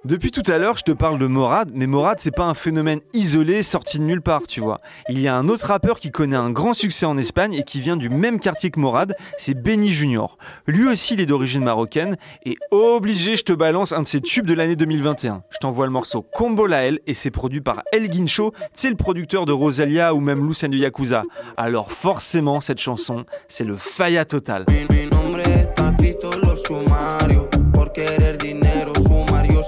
Depuis 0.07 0.31
tout 0.31 0.43
à 0.47 0.57
l'heure, 0.57 0.77
je 0.77 0.83
te 0.83 0.93
parle 0.93 1.19
de 1.19 1.27
Morad, 1.27 1.71
mais 1.73 1.85
Morad, 1.85 2.19
c'est 2.21 2.31
pas 2.31 2.45
un 2.45 2.53
phénomène 2.53 3.01
isolé 3.13 3.61
sorti 3.61 3.99
de 3.99 4.03
nulle 4.03 4.21
part, 4.21 4.43
tu 4.47 4.61
vois. 4.61 4.77
Il 5.09 5.19
y 5.19 5.27
a 5.27 5.35
un 5.35 5.49
autre 5.49 5.65
rappeur 5.65 5.99
qui 5.99 6.11
connaît 6.11 6.37
un 6.37 6.49
grand 6.49 6.73
succès 6.73 7.05
en 7.05 7.17
Espagne 7.17 7.53
et 7.53 7.63
qui 7.63 7.81
vient 7.81 7.97
du 7.97 8.07
même 8.07 8.39
quartier 8.39 8.69
que 8.69 8.79
Morad, 8.79 9.17
c'est 9.37 9.53
Benny 9.53 9.89
Junior. 9.89 10.37
Lui 10.65 10.87
aussi, 10.87 11.15
il 11.15 11.19
est 11.19 11.25
d'origine 11.25 11.61
marocaine 11.61 12.15
et 12.45 12.55
obligé, 12.71 13.35
je 13.35 13.43
te 13.43 13.51
balance 13.51 13.91
un 13.91 14.03
de 14.03 14.07
ses 14.07 14.21
tubes 14.21 14.47
de 14.47 14.53
l'année 14.53 14.77
2021. 14.77 15.43
Je 15.49 15.57
t'envoie 15.57 15.85
le 15.85 15.91
morceau 15.91 16.21
Combo 16.21 16.67
Lael 16.67 16.99
et 17.05 17.13
c'est 17.13 17.31
produit 17.31 17.59
par 17.59 17.83
El 17.91 18.07
Guincho, 18.07 18.53
c'est 18.73 18.89
le 18.89 18.95
producteur 18.95 19.45
de 19.45 19.51
Rosalia 19.51 20.13
ou 20.13 20.21
même 20.21 20.47
Lucien 20.47 20.69
de 20.69 20.77
Yakuza. 20.77 21.23
Alors 21.57 21.91
forcément, 21.91 22.61
cette 22.61 22.79
chanson, 22.79 23.25
c'est 23.49 23.65
le 23.65 23.75
faya 23.75 24.23
total. 24.23 24.65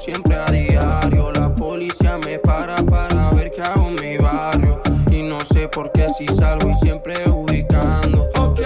Siempre 0.09 0.35
a 0.35 0.45
diario. 0.45 1.31
La 1.31 1.53
policía 1.53 2.19
me 2.25 2.39
para 2.39 2.75
para 2.75 3.31
ver 3.31 3.51
qué 3.51 3.61
hago 3.61 3.89
en 3.89 3.95
mi 3.95 4.17
barrio. 4.17 4.81
Y 5.11 5.21
no 5.21 5.39
sé 5.41 5.67
por 5.67 5.91
qué 5.91 6.09
si 6.09 6.27
salgo 6.27 6.69
y 6.69 6.75
siempre 6.75 7.13
ubicando. 7.29 8.27
Ok, 8.39 8.61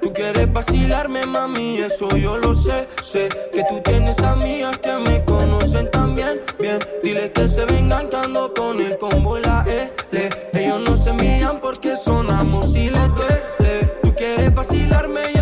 tú 0.00 0.12
quieres 0.12 0.52
vacilarme, 0.52 1.24
mami, 1.26 1.78
eso 1.78 2.08
yo 2.16 2.36
lo 2.38 2.54
sé. 2.54 2.88
Sé 3.02 3.28
que 3.52 3.62
tú 3.68 3.80
tienes 3.84 4.18
amigas 4.20 4.78
que 4.78 4.92
me 5.08 5.24
conocen 5.24 5.90
también. 5.90 6.40
Bien, 6.58 6.78
dile 7.02 7.30
que 7.32 7.46
se 7.46 7.64
vengan 7.66 8.08
cando 8.08 8.52
con 8.54 8.80
el 8.80 8.98
combo 8.98 9.38
y 9.38 9.42
la 9.42 9.64
L. 9.68 10.28
Ellos 10.52 10.80
no 10.88 10.96
se 10.96 11.12
miran 11.12 11.60
porque 11.60 11.96
sonamos 11.96 12.74
y 12.74 12.90
les 12.90 13.08
duele. 13.14 13.92
Tú 14.02 14.14
quieres 14.14 14.52
vacilarme 14.54 15.35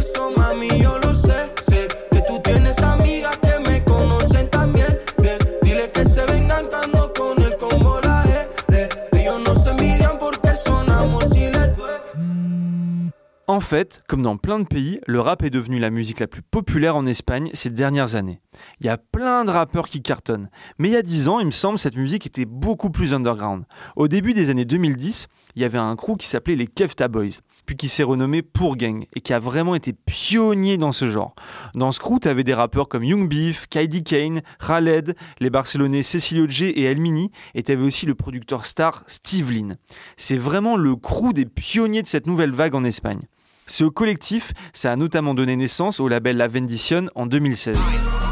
En 13.46 13.60
fait, 13.60 14.02
comme 14.08 14.22
dans 14.22 14.38
plein 14.38 14.58
de 14.58 14.64
pays, 14.64 15.00
le 15.06 15.20
rap 15.20 15.42
est 15.42 15.50
devenu 15.50 15.78
la 15.78 15.90
musique 15.90 16.20
la 16.20 16.26
plus 16.26 16.40
populaire 16.40 16.96
en 16.96 17.04
Espagne 17.04 17.50
ces 17.52 17.68
dernières 17.68 18.14
années. 18.14 18.40
Il 18.80 18.86
y 18.86 18.88
a 18.88 18.96
plein 18.96 19.44
de 19.44 19.50
rappeurs 19.50 19.88
qui 19.88 20.00
cartonnent. 20.00 20.48
Mais 20.78 20.88
il 20.88 20.92
y 20.92 20.96
a 20.96 21.02
10 21.02 21.28
ans, 21.28 21.40
il 21.40 21.46
me 21.46 21.50
semble, 21.50 21.78
cette 21.78 21.96
musique 21.96 22.24
était 22.24 22.46
beaucoup 22.46 22.88
plus 22.88 23.12
underground. 23.12 23.64
Au 23.96 24.08
début 24.08 24.32
des 24.32 24.48
années 24.48 24.64
2010, 24.64 25.26
il 25.56 25.62
y 25.62 25.64
avait 25.64 25.78
un 25.78 25.96
crew 25.96 26.16
qui 26.18 26.26
s'appelait 26.26 26.56
les 26.56 26.66
Kefta 26.66 27.08
Boys, 27.08 27.40
puis 27.66 27.76
qui 27.76 27.88
s'est 27.88 28.02
renommé 28.02 28.42
Pour 28.42 28.76
Gang, 28.76 29.06
et 29.14 29.20
qui 29.20 29.32
a 29.32 29.38
vraiment 29.38 29.74
été 29.74 29.92
pionnier 29.92 30.76
dans 30.76 30.92
ce 30.92 31.08
genre. 31.08 31.34
Dans 31.74 31.92
ce 31.92 32.00
crew, 32.00 32.18
avait 32.24 32.44
des 32.44 32.54
rappeurs 32.54 32.88
comme 32.88 33.04
Young 33.04 33.28
Beef, 33.28 33.66
Kaidi 33.66 34.02
Kane, 34.02 34.42
Khaled, 34.64 35.14
les 35.40 35.50
Barcelonais 35.50 36.02
Cecilio 36.02 36.48
J 36.48 36.66
et 36.66 36.84
Elmini, 36.84 37.30
et 37.54 37.62
t'avais 37.62 37.84
aussi 37.84 38.06
le 38.06 38.14
producteur 38.14 38.66
star 38.66 39.04
Steve 39.06 39.52
Lin. 39.52 39.76
C'est 40.16 40.36
vraiment 40.36 40.76
le 40.76 40.96
crew 40.96 41.32
des 41.32 41.46
pionniers 41.46 42.02
de 42.02 42.08
cette 42.08 42.26
nouvelle 42.26 42.52
vague 42.52 42.74
en 42.74 42.84
Espagne. 42.84 43.22
Ce 43.66 43.84
collectif, 43.84 44.52
ça 44.72 44.92
a 44.92 44.96
notamment 44.96 45.34
donné 45.34 45.56
naissance 45.56 46.00
au 46.00 46.08
label 46.08 46.36
La 46.36 46.48
Vendition 46.48 47.06
en 47.14 47.26
2016. 47.26 48.23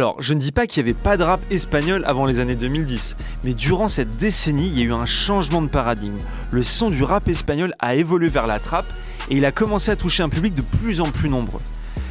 Alors, 0.00 0.16
je 0.18 0.32
ne 0.32 0.38
dis 0.38 0.50
pas 0.50 0.66
qu'il 0.66 0.82
n'y 0.82 0.88
avait 0.88 0.98
pas 0.98 1.18
de 1.18 1.24
rap 1.24 1.40
espagnol 1.50 2.04
avant 2.06 2.24
les 2.24 2.40
années 2.40 2.56
2010, 2.56 3.16
mais 3.44 3.52
durant 3.52 3.86
cette 3.86 4.16
décennie, 4.16 4.66
il 4.66 4.78
y 4.78 4.80
a 4.80 4.84
eu 4.86 4.92
un 4.94 5.04
changement 5.04 5.60
de 5.60 5.68
paradigme. 5.68 6.16
Le 6.50 6.62
son 6.62 6.88
du 6.88 7.02
rap 7.02 7.28
espagnol 7.28 7.74
a 7.80 7.94
évolué 7.96 8.28
vers 8.28 8.46
la 8.46 8.58
trappe 8.58 8.86
et 9.28 9.36
il 9.36 9.44
a 9.44 9.52
commencé 9.52 9.90
à 9.90 9.96
toucher 9.96 10.22
un 10.22 10.30
public 10.30 10.54
de 10.54 10.62
plus 10.62 11.02
en 11.02 11.10
plus 11.10 11.28
nombreux. 11.28 11.60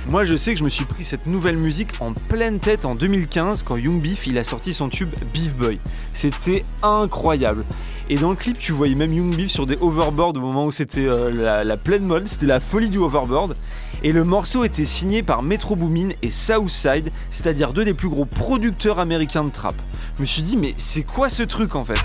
Moi, 0.08 0.24
je 0.24 0.36
sais 0.36 0.54
que 0.54 0.60
je 0.60 0.64
me 0.64 0.70
suis 0.70 0.86
pris 0.86 1.04
cette 1.04 1.26
nouvelle 1.26 1.58
musique 1.58 1.90
en 2.00 2.14
pleine 2.14 2.60
tête 2.60 2.86
en 2.86 2.94
2015 2.94 3.64
quand 3.64 3.76
Young 3.76 4.00
Beef 4.00 4.28
il 4.28 4.38
a 4.38 4.44
sorti 4.44 4.72
son 4.72 4.90
tube 4.90 5.10
Beef 5.34 5.56
Boy. 5.56 5.80
C'était 6.14 6.66
incroyable. 6.84 7.66
Et 8.12 8.18
dans 8.18 8.30
le 8.30 8.36
clip, 8.36 8.60
tu 8.60 8.72
voyais 8.72 8.94
même 8.94 9.12
Young 9.12 9.36
Beef 9.36 9.50
sur 9.50 9.66
des 9.66 9.78
overboards 9.82 10.36
au 10.36 10.42
moment 10.42 10.66
où 10.68 10.72
c'était 10.72 11.08
euh, 11.08 11.64
la, 11.64 11.78
pleine 11.78 12.06
mode, 12.06 12.28
c'était 12.28 12.46
la 12.46 12.60
folie 12.60 12.90
du 12.90 13.00
overboard. 13.00 13.56
Et 14.04 14.12
le 14.12 14.24
morceau 14.24 14.64
était 14.64 14.86
signé 14.86 15.24
par 15.24 15.42
Metro 15.42 15.76
Boomin 15.76 16.10
et 16.22 16.30
Southside, 16.30 17.12
c'est-à-dire 17.32 17.74
deux 17.74 17.84
des 17.84 17.94
plus 17.94 18.10
gros 18.10 18.26
producteurs 18.26 19.00
américains 19.00 19.44
de 19.44 19.50
trap. 19.50 19.76
Je 20.16 20.22
me 20.22 20.26
suis 20.26 20.42
dit, 20.42 20.56
mais 20.56 20.74
c'est 20.78 21.04
quoi 21.04 21.30
ce 21.30 21.44
truc 21.44 21.76
en 21.76 21.84
fait? 21.84 22.00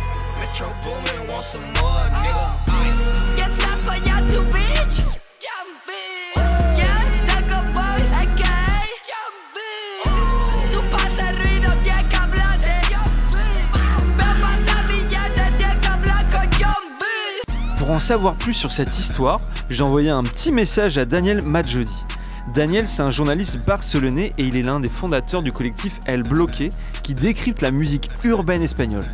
Pour 17.84 17.94
en 17.94 18.00
savoir 18.00 18.36
plus 18.36 18.54
sur 18.54 18.72
cette 18.72 18.98
histoire, 18.98 19.42
j'ai 19.68 19.82
envoyé 19.82 20.08
un 20.08 20.22
petit 20.22 20.52
message 20.52 20.96
à 20.96 21.04
Daniel 21.04 21.42
Madjodi. 21.42 22.06
Daniel, 22.54 22.88
c'est 22.88 23.02
un 23.02 23.10
journaliste 23.10 23.58
barcelonais 23.66 24.32
et 24.38 24.44
il 24.44 24.56
est 24.56 24.62
l'un 24.62 24.80
des 24.80 24.88
fondateurs 24.88 25.42
du 25.42 25.52
collectif 25.52 26.00
El 26.06 26.22
Bloqué 26.22 26.70
qui 27.02 27.12
décrypte 27.12 27.60
la 27.60 27.70
musique 27.70 28.08
urbaine 28.24 28.62
espagnole. 28.62 29.04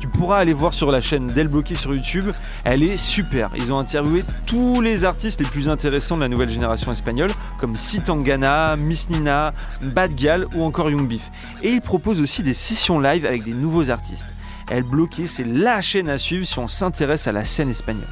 Tu 0.00 0.08
pourras 0.08 0.38
aller 0.38 0.54
voir 0.54 0.74
sur 0.74 0.90
la 0.90 1.00
chaîne 1.00 1.28
d'El 1.28 1.46
Bloqué 1.46 1.76
sur 1.76 1.94
YouTube, 1.94 2.32
elle 2.64 2.82
est 2.82 2.96
super. 2.96 3.50
Ils 3.54 3.72
ont 3.72 3.78
interviewé 3.78 4.24
tous 4.48 4.80
les 4.80 5.04
artistes 5.04 5.40
les 5.40 5.46
plus 5.46 5.68
intéressants 5.68 6.16
de 6.16 6.22
la 6.22 6.28
nouvelle 6.28 6.50
génération 6.50 6.90
espagnole, 6.90 7.30
comme 7.60 7.76
Sitangana, 7.76 8.74
Miss 8.74 9.08
Nina, 9.08 9.54
Bad 9.80 10.16
Gal 10.16 10.48
ou 10.56 10.64
encore 10.64 10.90
Young 10.90 11.06
Beef. 11.06 11.30
Et 11.62 11.70
ils 11.70 11.80
proposent 11.80 12.20
aussi 12.20 12.42
des 12.42 12.54
sessions 12.54 12.98
live 12.98 13.24
avec 13.24 13.44
des 13.44 13.54
nouveaux 13.54 13.88
artistes. 13.88 14.26
Elle 14.68 14.82
Bloqué, 14.82 15.28
c'est 15.28 15.44
la 15.44 15.80
chaîne 15.80 16.08
à 16.08 16.18
suivre 16.18 16.44
si 16.44 16.58
on 16.58 16.66
s'intéresse 16.66 17.28
à 17.28 17.32
la 17.32 17.44
scène 17.44 17.68
espagnole. 17.68 18.08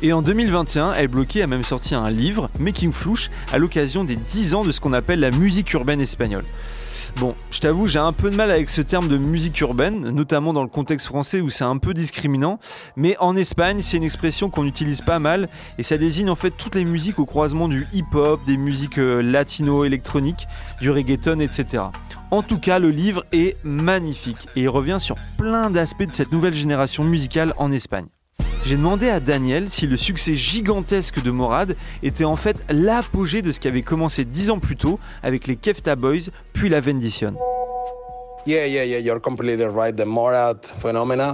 Et 0.00 0.12
en 0.12 0.22
2021, 0.22 0.94
Elle 0.94 1.08
Bloqué 1.08 1.42
a 1.42 1.46
même 1.46 1.64
sorti 1.64 1.94
un 1.94 2.08
livre, 2.08 2.48
Making 2.58 2.92
Flouche, 2.92 3.30
à 3.52 3.58
l'occasion 3.58 4.04
des 4.04 4.16
10 4.16 4.54
ans 4.54 4.64
de 4.64 4.72
ce 4.72 4.80
qu'on 4.80 4.94
appelle 4.94 5.20
la 5.20 5.30
musique 5.30 5.72
urbaine 5.74 6.00
espagnole. 6.00 6.44
Bon, 7.16 7.34
je 7.50 7.58
t'avoue, 7.58 7.86
j'ai 7.86 7.98
un 7.98 8.12
peu 8.12 8.30
de 8.30 8.36
mal 8.36 8.50
avec 8.50 8.70
ce 8.70 8.80
terme 8.80 9.08
de 9.08 9.16
musique 9.16 9.60
urbaine, 9.60 10.10
notamment 10.10 10.52
dans 10.52 10.62
le 10.62 10.68
contexte 10.68 11.08
français 11.08 11.40
où 11.40 11.50
c'est 11.50 11.64
un 11.64 11.78
peu 11.78 11.92
discriminant, 11.94 12.60
mais 12.96 13.16
en 13.18 13.36
Espagne, 13.36 13.82
c'est 13.82 13.96
une 13.96 14.04
expression 14.04 14.50
qu'on 14.50 14.66
utilise 14.66 15.00
pas 15.00 15.18
mal 15.18 15.48
et 15.78 15.82
ça 15.82 15.98
désigne 15.98 16.30
en 16.30 16.36
fait 16.36 16.50
toutes 16.50 16.76
les 16.76 16.84
musiques 16.84 17.18
au 17.18 17.26
croisement 17.26 17.66
du 17.66 17.88
hip-hop, 17.92 18.40
des 18.46 18.56
musiques 18.56 18.98
euh, 18.98 19.20
latino-électroniques, 19.20 20.46
du 20.80 20.90
reggaeton, 20.90 21.40
etc. 21.40 21.84
En 22.30 22.42
tout 22.42 22.58
cas, 22.58 22.78
le 22.78 22.90
livre 22.90 23.24
est 23.32 23.56
magnifique 23.64 24.46
et 24.54 24.62
il 24.62 24.68
revient 24.68 24.98
sur 25.00 25.16
plein 25.36 25.70
d'aspects 25.70 26.06
de 26.06 26.14
cette 26.14 26.30
nouvelle 26.30 26.54
génération 26.54 27.02
musicale 27.02 27.54
en 27.56 27.72
Espagne. 27.72 28.06
J'ai 28.68 28.76
demandé 28.76 29.08
à 29.08 29.18
Daniel 29.18 29.70
si 29.70 29.86
le 29.86 29.96
succès 29.96 30.34
gigantesque 30.34 31.22
de 31.22 31.30
Morad 31.30 31.74
était 32.02 32.26
en 32.26 32.36
fait 32.36 32.62
l'apogée 32.68 33.40
de 33.40 33.50
ce 33.50 33.60
qui 33.60 33.66
avait 33.66 33.80
commencé 33.80 34.26
dix 34.26 34.50
ans 34.50 34.58
plus 34.58 34.76
tôt 34.76 35.00
avec 35.22 35.46
les 35.46 35.56
Kefta 35.56 35.96
Boys, 35.96 36.28
puis 36.52 36.68
la 36.68 36.82
Vendition. 36.82 37.34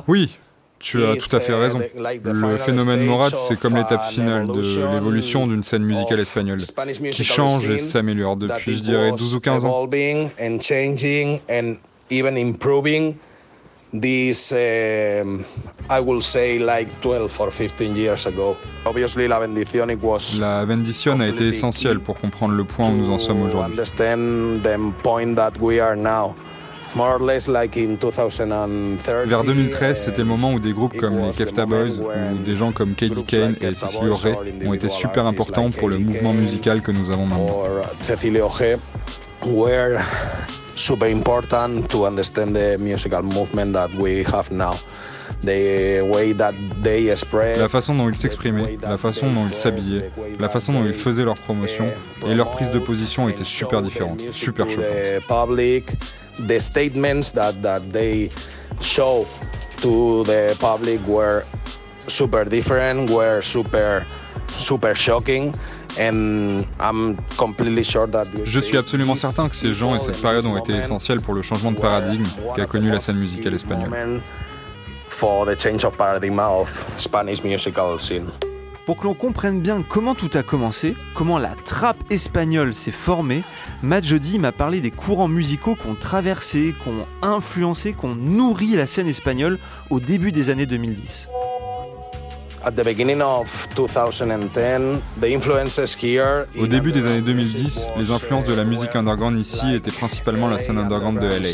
Oui, 0.07 0.37
tu 0.79 1.05
as 1.05 1.17
tout 1.17 1.35
à 1.35 1.41
fait 1.41 1.55
raison. 1.55 1.81
Le 2.23 2.57
phénomène 2.57 3.05
Morad, 3.05 3.35
c'est 3.37 3.59
comme 3.59 3.75
l'étape 3.75 4.05
finale 4.05 4.45
de 4.47 4.93
l'évolution 4.95 5.49
d'une 5.49 5.65
scène 5.65 5.83
musicale 5.83 6.21
espagnole, 6.21 6.61
qui 7.11 7.25
change 7.25 7.69
et 7.69 7.81
s'améliore 7.81 8.37
depuis, 8.37 8.77
je 8.77 8.83
dirais, 8.85 9.11
12 9.11 9.35
ou 9.35 9.41
15 9.41 9.65
ans. 9.65 9.89
This 14.01 14.53
um, 14.53 15.45
I 15.89 16.01
will 16.01 16.23
say 16.23 16.59
like 16.59 16.89
12 17.01 17.41
or 17.41 17.51
15 17.51 17.97
years 17.97 18.27
ago. 18.27 18.57
Obviously 18.85 19.29
la 19.29 19.39
bendición 19.39 19.91
it 19.91 20.03
was 20.03 20.39
La 20.39 20.65
bendición 20.65 21.21
a 21.21 21.29
été 21.29 21.49
essentielle 21.49 22.01
pour 22.01 22.19
comprendre 22.19 22.55
le 22.55 22.65
point 22.65 22.91
où 22.91 22.97
nous 22.97 23.11
en 23.11 23.19
sommes 23.19 23.43
aujourd'hui. 23.43 23.73
Understand 23.73 24.63
the 24.63 24.79
point 25.03 25.35
that 25.37 25.53
we 25.61 25.81
are 25.81 25.97
now. 25.97 26.35
More 26.97 27.17
or 27.17 27.21
less 27.21 27.49
like 27.49 27.77
in 27.77 27.97
2013, 27.97 29.27
Vers 29.27 29.43
2013, 29.43 29.97
c'était 29.97 30.19
le 30.19 30.29
moment 30.29 30.53
où 30.53 30.61
des 30.61 30.71
groupes 30.71 30.97
comme 30.97 31.19
les 31.19 31.33
Kefta 31.33 31.67
Boys 31.67 31.99
ou 31.99 32.39
des 32.45 32.55
gens 32.55 32.71
comme 32.71 32.95
Katie 32.95 33.25
Kane 33.25 33.57
et 33.61 33.75
Cecily 33.75 34.11
O'Hare 34.11 34.39
ont 34.65 34.75
été 34.75 34.89
super 34.89 35.27
importants 35.27 35.71
pour 35.71 35.89
le 35.89 35.99
mouvement 35.99 36.33
musical 36.33 36.83
que 36.83 36.93
nous 36.93 37.11
avons 37.11 37.27
maintenant. 37.27 37.65
Super 40.77 41.07
important 41.07 41.89
to 41.91 42.07
understand 42.07 42.55
the 42.55 42.77
musical 42.79 43.23
movement 43.23 43.73
that 43.75 43.93
we 43.95 44.25
have 44.25 44.51
now. 44.51 44.75
The 45.41 46.01
way 46.13 46.33
that 46.33 46.55
they 46.83 47.11
express, 47.11 47.59
la 47.59 47.69
façon 47.69 47.95
dont 47.95 48.09
ils 48.09 48.17
s'exprimaient, 48.17 48.79
la 48.83 48.99
façon 48.99 49.31
dont 49.33 49.47
ils 49.47 49.55
s'habillaient, 49.55 50.11
la 50.39 50.49
façon 50.49 50.73
dont 50.73 50.85
ils 50.85 50.95
faisaient 50.95 51.25
leur 51.25 51.35
promotion 51.35 51.87
et 52.27 52.35
leur 52.35 52.51
prise 52.51 52.71
de 52.71 52.79
position 52.79 53.29
étaient 53.29 53.45
super 53.45 53.83
différentes, 53.83 54.23
super 54.33 54.69
choquantes. 54.69 55.27
Public, 55.27 55.91
the 56.47 56.59
statements 56.59 57.33
that, 57.33 57.53
that 57.63 57.81
they 57.93 58.31
show 58.81 59.27
to 59.79 60.25
the 60.25 60.57
public 60.59 61.01
were 61.07 61.45
super 62.07 62.45
different, 62.45 63.11
were 63.11 63.41
super, 63.43 64.07
super 64.57 64.95
shocking. 64.95 65.53
Je 68.45 68.61
suis 68.61 68.77
absolument 68.77 69.17
certain 69.17 69.49
que 69.49 69.57
ces 69.57 69.73
gens 69.73 69.95
et 69.95 70.01
cette 70.01 70.21
période 70.21 70.47
ont 70.47 70.57
été 70.57 70.73
essentiels 70.73 71.21
pour 71.21 71.35
le 71.35 71.43
changement 71.43 71.73
de 71.73 71.81
paradigme 71.81 72.25
qu'a 72.57 72.67
connu 72.67 72.91
la 72.91 73.01
scène 73.01 73.19
musicale 73.19 73.55
espagnole. 73.55 74.21
Pour 78.87 78.99
que 78.99 79.05
l'on 79.05 79.15
comprenne 79.15 79.61
bien 79.61 79.83
comment 79.83 80.15
tout 80.15 80.31
a 80.35 80.43
commencé, 80.43 80.95
comment 81.15 81.39
la 81.39 81.55
trappe 81.65 81.97
espagnole 82.11 82.75
s'est 82.75 82.93
formée, 82.93 83.43
Matt 83.83 84.05
Jody 84.05 84.39
m'a 84.39 84.53
parlé 84.53 84.83
des 84.83 84.91
courants 84.91 85.29
musicaux 85.29 85.75
qui 85.75 85.87
ont 85.87 85.95
traversé, 85.95 86.75
qui 86.83 86.89
ont 86.89 87.07
influencé, 87.23 87.95
qui 87.95 88.05
ont 88.05 88.15
nourri 88.15 88.77
la 88.77 88.87
scène 88.87 89.09
espagnole 89.09 89.59
au 89.89 90.01
début 90.01 90.33
des 90.33 90.51
années 90.51 90.67
2010. 90.67 91.29
Au 96.59 96.67
début 96.67 96.93
des 96.93 97.05
années 97.07 97.21
2010, 97.21 97.89
les 97.99 98.11
influences 98.11 98.45
de 98.47 98.55
la 98.55 98.65
musique 98.65 98.95
underground 98.97 99.39
ici 99.39 99.75
étaient 99.75 99.91
principalement 99.91 100.49
la 100.49 100.59
scène 100.59 100.79
underground 100.79 101.19
de 101.21 101.27
LA. 101.27 101.49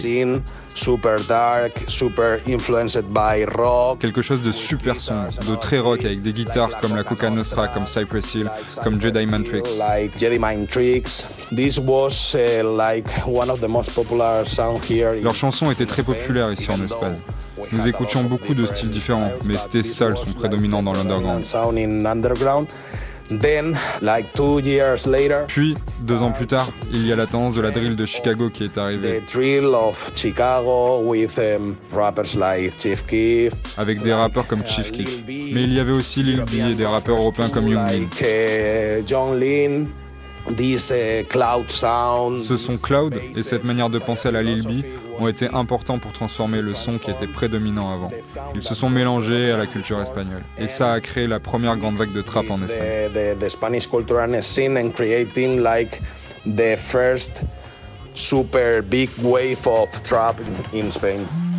Quelque 3.98 4.22
chose 4.22 4.40
de 4.42 4.52
super 4.52 5.00
sombre, 5.00 5.28
de 5.48 5.56
très 5.56 5.78
rock 5.78 6.04
avec 6.04 6.22
des 6.22 6.32
guitares 6.32 6.78
comme 6.80 6.94
la 6.94 7.02
Coca 7.02 7.28
Nostra, 7.30 7.68
comme 7.68 7.86
Cypress 7.86 8.34
Hill, 8.34 8.50
comme 8.82 9.00
Jedi 9.00 9.26
Mind 9.26 9.44
Tricks. 9.44 9.66
Leurs 15.22 15.34
chansons 15.34 15.70
étaient 15.70 15.86
très 15.86 16.02
populaires 16.04 16.52
ici 16.52 16.70
en 16.70 16.82
Espagne. 16.82 17.16
Nous 17.72 17.86
écoutions 17.86 18.24
beaucoup 18.24 18.54
de 18.54 18.66
styles 18.66 18.90
différents, 18.90 19.30
mais 19.46 19.54
c'était 19.56 19.82
ça 19.82 20.08
le 20.08 20.16
son 20.16 20.32
prédominant 20.32 20.82
dans 20.82 20.92
l'underground. 20.92 21.44
Puis, 25.46 25.76
deux 26.02 26.16
ans 26.16 26.32
plus 26.32 26.48
tard, 26.48 26.68
il 26.92 27.06
y 27.06 27.12
a 27.12 27.16
la 27.16 27.26
tendance 27.26 27.54
de 27.54 27.60
la 27.60 27.70
drill 27.70 27.94
de 27.94 28.04
Chicago 28.04 28.50
qui 28.50 28.64
est 28.64 28.76
arrivée. 28.76 29.22
Avec 33.76 34.02
des 34.02 34.12
rappeurs 34.12 34.48
comme 34.48 34.66
Chief 34.66 34.90
Keef. 34.90 35.22
Mais 35.28 35.62
il 35.62 35.72
y 35.72 35.78
avait 35.78 35.92
aussi 35.92 36.24
Lil 36.24 36.42
B 36.42 36.54
et 36.72 36.74
des 36.74 36.86
rappeurs 36.86 37.18
européens 37.18 37.48
comme 37.50 37.68
Young 37.68 37.88
Lin. 37.88 38.08
Uh, 40.48 40.78
Ce 42.38 42.56
son 42.56 42.76
cloud 42.78 43.20
et 43.36 43.42
cette 43.42 43.64
manière 43.64 43.90
de 43.90 43.98
penser 43.98 44.28
à 44.28 44.32
la 44.32 44.42
Lil 44.42 44.62
B 44.66 44.84
ont 45.18 45.28
été 45.28 45.48
importants 45.52 45.98
pour 45.98 46.12
transformer 46.12 46.62
le 46.62 46.74
son 46.74 46.98
qui 46.98 47.10
était 47.10 47.26
prédominant 47.26 47.90
avant. 47.90 48.10
Ils 48.54 48.62
se 48.62 48.74
sont 48.74 48.90
mélangés 48.90 49.50
à 49.52 49.56
la 49.56 49.66
culture 49.66 50.00
espagnole. 50.00 50.42
Et 50.58 50.68
ça 50.68 50.92
a 50.92 51.00
créé 51.00 51.26
la 51.26 51.40
première 51.40 51.76
grande 51.76 51.96
vague 51.96 52.12
de 52.12 52.22
trap 52.22 52.50
en 52.50 52.62
Espagne. 52.62 53.10
super 58.12 58.82
big 58.82 59.08
wave 59.22 59.66
of 59.66 59.88
trap 60.02 60.36
in 60.72 60.90
Spain. 60.90 61.49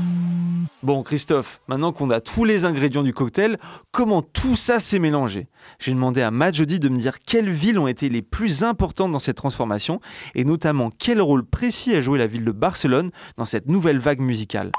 Bon, 0.84 1.04
Christophe, 1.04 1.62
maintenant 1.68 1.92
qu'on 1.92 2.10
a 2.10 2.22
tous 2.22 2.44
les 2.44 2.66
ingrédients 2.66 3.04
du 3.04 3.14
cocktail, 3.14 3.60
comment 3.92 4.24
tout 4.24 4.56
ça 4.56 4.80
s'est 4.80 4.98
mélangé? 4.98 5.48
J'ai 5.78 5.92
demandé 5.92 6.24
à 6.24 6.32
Matt 6.32 6.56
Jody 6.56 6.80
de 6.80 6.90
me 6.90 6.98
dire 6.98 7.20
quelles 7.20 7.52
villes 7.52 7.78
ont 7.78 7.86
été 7.86 8.10
les 8.10 8.24
plus 8.24 8.64
importantes 8.64 9.12
dans 9.12 9.20
cette 9.20 9.38
transformation 9.38 10.02
et 10.34 10.44
notamment 10.44 10.90
quel 10.90 11.22
rôle 11.22 11.46
précis 11.46 11.94
a 11.94 12.02
joué 12.02 12.18
la 12.18 12.26
ville 12.26 12.46
de 12.46 12.52
Barcelone 12.52 13.12
dans 13.38 13.46
cette 13.46 13.68
nouvelle 13.68 14.00
vague 14.00 14.22
musicale. 14.22 14.72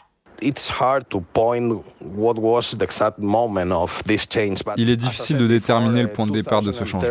Il 4.76 4.90
est 4.90 4.96
difficile 4.96 5.38
de 5.38 5.46
déterminer 5.46 6.02
le 6.02 6.08
point 6.08 6.26
de 6.26 6.32
départ 6.32 6.62
de 6.62 6.72
ce 6.72 6.84
changement. 6.84 7.08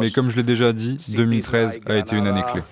Mais 0.00 0.10
comme 0.10 0.28
je 0.30 0.36
l'ai 0.36 0.42
déjà 0.42 0.72
dit, 0.72 0.96
2013 1.16 1.78
a 1.86 1.96
été 1.96 2.16
une 2.16 2.26
année 2.26 2.42
clé. 2.52 2.62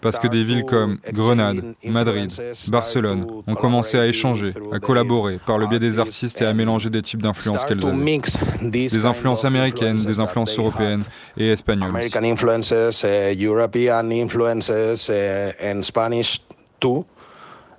Parce 0.00 0.18
que 0.18 0.26
des 0.28 0.44
villes 0.44 0.64
comme 0.64 0.98
Grenade, 1.12 1.62
Madrid, 1.84 2.30
Barcelone 2.68 3.24
ont 3.46 3.54
commencé 3.54 3.98
à 3.98 4.06
échanger, 4.06 4.52
à 4.72 4.78
collaborer 4.78 5.38
par 5.46 5.58
le 5.58 5.66
biais 5.66 5.78
des 5.78 5.98
artistes 5.98 6.40
et 6.40 6.46
à 6.46 6.52
mélanger 6.54 6.90
des 6.90 7.02
types 7.02 7.22
d'influences 7.22 7.64
qu'elles 7.64 7.84
avaient. 7.84 7.92
Des 8.62 9.06
influences 9.06 9.44
américaines, 9.44 9.96
des 9.96 10.20
influences 10.20 10.58
européennes 10.58 11.02
et 11.36 11.48
espagnoles. 11.50 11.92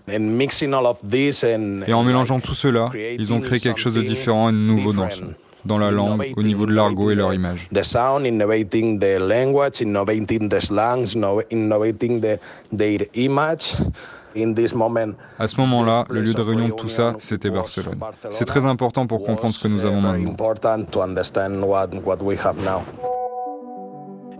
Et 0.08 1.94
en 1.94 2.04
mélangeant 2.04 2.40
tout 2.40 2.54
cela, 2.54 2.90
ils 3.18 3.32
ont 3.32 3.40
créé 3.40 3.60
quelque 3.60 3.80
chose 3.80 3.94
de 3.94 4.02
différent 4.02 4.50
et 4.50 4.52
de 4.52 4.58
nouveau 4.58 4.92
dans 4.94 5.08
dans 5.66 5.78
la 5.78 5.92
langue, 5.92 6.34
au 6.36 6.44
niveau 6.44 6.66
de 6.66 6.74
l'argot 6.74 7.12
et 7.12 7.16
leur 7.16 7.34
image. 7.34 7.70
The 7.74 7.84
sound, 7.84 8.26
innovating 8.26 9.00
the 9.00 9.18
language, 9.20 9.82
innovating 9.82 10.50
the 10.50 10.60
slangs, 10.60 11.16
innovating 11.52 12.22
the, 12.22 12.40
their 12.76 13.08
image. 13.16 13.76
In 14.36 14.56
this 14.56 14.74
moment, 14.74 15.14
à 15.38 15.48
ce 15.48 15.62
moment-là, 15.62 16.06
le 16.10 16.22
lieu 16.22 16.34
de 16.34 16.42
réunion 16.42 16.70
de 16.70 16.74
tout 16.74 16.90
ça, 16.90 17.14
c'était 17.20 17.52
Barcelone. 17.52 18.00
C'est 18.32 18.46
très 18.46 18.66
important 18.66 19.06
pour 19.06 19.24
comprendre 19.24 19.54
ce 19.54 19.62
que 19.62 19.68
nous 19.68 19.86
avons 19.86 20.02
maintenant. 20.02 20.36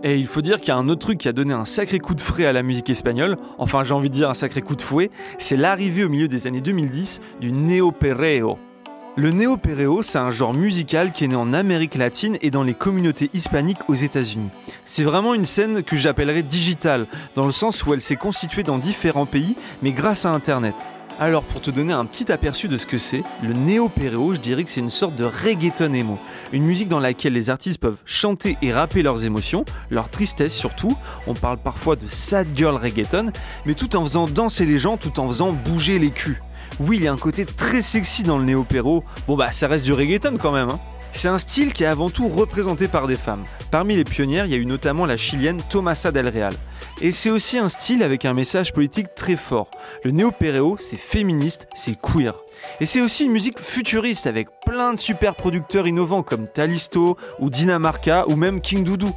Et 0.06 0.18
il 0.18 0.26
faut 0.26 0.42
dire 0.42 0.60
qu'il 0.60 0.68
y 0.68 0.70
a 0.70 0.76
un 0.76 0.88
autre 0.88 1.00
truc 1.00 1.16
qui 1.16 1.28
a 1.28 1.32
donné 1.32 1.54
un 1.54 1.64
sacré 1.64 1.98
coup 1.98 2.14
de 2.14 2.20
frais 2.20 2.44
à 2.44 2.52
la 2.52 2.62
musique 2.62 2.90
espagnole, 2.90 3.38
enfin 3.56 3.82
j'ai 3.84 3.94
envie 3.94 4.10
de 4.10 4.14
dire 4.14 4.28
un 4.28 4.34
sacré 4.34 4.60
coup 4.60 4.76
de 4.76 4.82
fouet, 4.82 5.08
c'est 5.38 5.56
l'arrivée 5.56 6.04
au 6.04 6.10
milieu 6.10 6.28
des 6.28 6.46
années 6.46 6.60
2010 6.60 7.22
du 7.40 7.52
néo-perreo. 7.52 8.58
Le 9.16 9.30
néo-perreo, 9.30 10.02
c'est 10.02 10.18
un 10.18 10.30
genre 10.30 10.52
musical 10.52 11.10
qui 11.10 11.24
est 11.24 11.28
né 11.28 11.36
en 11.36 11.54
Amérique 11.54 11.94
latine 11.94 12.36
et 12.42 12.50
dans 12.50 12.62
les 12.62 12.74
communautés 12.74 13.30
hispaniques 13.32 13.88
aux 13.88 13.94
États-Unis. 13.94 14.50
C'est 14.84 15.04
vraiment 15.04 15.32
une 15.32 15.46
scène 15.46 15.82
que 15.82 15.96
j'appellerais 15.96 16.42
digitale, 16.42 17.06
dans 17.34 17.46
le 17.46 17.52
sens 17.52 17.86
où 17.86 17.94
elle 17.94 18.02
s'est 18.02 18.16
constituée 18.16 18.62
dans 18.62 18.76
différents 18.76 19.24
pays, 19.24 19.56
mais 19.82 19.92
grâce 19.92 20.26
à 20.26 20.32
Internet. 20.32 20.74
Alors 21.20 21.44
pour 21.44 21.60
te 21.60 21.70
donner 21.70 21.92
un 21.92 22.06
petit 22.06 22.32
aperçu 22.32 22.66
de 22.66 22.76
ce 22.76 22.86
que 22.86 22.98
c'est, 22.98 23.22
le 23.40 23.52
néo-péréo, 23.52 24.34
je 24.34 24.40
dirais 24.40 24.64
que 24.64 24.70
c'est 24.70 24.80
une 24.80 24.90
sorte 24.90 25.14
de 25.14 25.24
reggaeton 25.24 25.92
emo. 25.92 26.18
Une 26.52 26.64
musique 26.64 26.88
dans 26.88 26.98
laquelle 26.98 27.34
les 27.34 27.50
artistes 27.50 27.80
peuvent 27.80 28.00
chanter 28.04 28.58
et 28.62 28.72
rapper 28.72 29.04
leurs 29.04 29.24
émotions, 29.24 29.64
leur 29.90 30.08
tristesse 30.08 30.52
surtout. 30.52 30.96
On 31.28 31.34
parle 31.34 31.58
parfois 31.58 31.94
de 31.94 32.08
sad 32.08 32.48
girl 32.52 32.74
reggaeton, 32.74 33.30
mais 33.64 33.74
tout 33.74 33.94
en 33.94 34.02
faisant 34.02 34.26
danser 34.26 34.66
les 34.66 34.78
gens, 34.78 34.96
tout 34.96 35.20
en 35.20 35.28
faisant 35.28 35.52
bouger 35.52 36.00
les 36.00 36.10
culs. 36.10 36.42
Oui, 36.80 36.96
il 36.96 37.04
y 37.04 37.06
a 37.06 37.12
un 37.12 37.16
côté 37.16 37.46
très 37.46 37.80
sexy 37.80 38.24
dans 38.24 38.38
le 38.38 38.44
néo-péro. 38.44 39.04
Bon 39.28 39.36
bah 39.36 39.52
ça 39.52 39.68
reste 39.68 39.84
du 39.84 39.92
reggaeton 39.92 40.36
quand 40.36 40.50
même. 40.50 40.68
Hein. 40.68 40.80
C'est 41.14 41.28
un 41.28 41.38
style 41.38 41.72
qui 41.72 41.84
est 41.84 41.86
avant 41.86 42.10
tout 42.10 42.28
représenté 42.28 42.88
par 42.88 43.06
des 43.06 43.14
femmes. 43.14 43.44
Parmi 43.70 43.94
les 43.94 44.04
pionnières, 44.04 44.46
il 44.46 44.52
y 44.52 44.54
a 44.54 44.58
eu 44.58 44.66
notamment 44.66 45.06
la 45.06 45.16
chilienne 45.16 45.62
Tomasa 45.70 46.10
del 46.10 46.28
Real. 46.28 46.52
Et 47.00 47.12
c'est 47.12 47.30
aussi 47.30 47.56
un 47.56 47.68
style 47.68 48.02
avec 48.02 48.24
un 48.24 48.34
message 48.34 48.72
politique 48.72 49.14
très 49.14 49.36
fort. 49.36 49.70
Le 50.02 50.10
néo-péréo, 50.10 50.76
c'est 50.76 50.98
féministe, 50.98 51.68
c'est 51.74 51.98
queer. 51.98 52.34
Et 52.80 52.86
c'est 52.86 53.00
aussi 53.00 53.24
une 53.24 53.32
musique 53.32 53.60
futuriste 53.60 54.26
avec 54.26 54.48
plein 54.66 54.92
de 54.92 54.98
super 54.98 55.36
producteurs 55.36 55.86
innovants 55.86 56.24
comme 56.24 56.48
Talisto 56.48 57.16
ou 57.38 57.48
Dinamarca 57.48 58.28
ou 58.28 58.34
même 58.34 58.60
King 58.60 58.82
Doudou. 58.82 59.14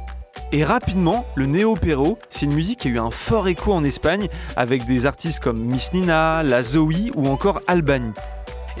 Et 0.52 0.64
rapidement, 0.64 1.26
le 1.34 1.46
néo-péro, 1.46 2.16
c'est 2.30 2.46
une 2.46 2.54
musique 2.54 2.80
qui 2.80 2.88
a 2.88 2.92
eu 2.92 2.98
un 2.98 3.10
fort 3.10 3.48
écho 3.48 3.72
en 3.72 3.82
Espagne 3.82 4.28
avec 4.56 4.86
des 4.86 5.04
artistes 5.04 5.40
comme 5.40 5.58
Miss 5.58 5.92
Nina, 5.92 6.44
La 6.44 6.62
Zoe 6.62 7.10
ou 7.16 7.26
encore 7.26 7.60
Albany. 7.66 8.12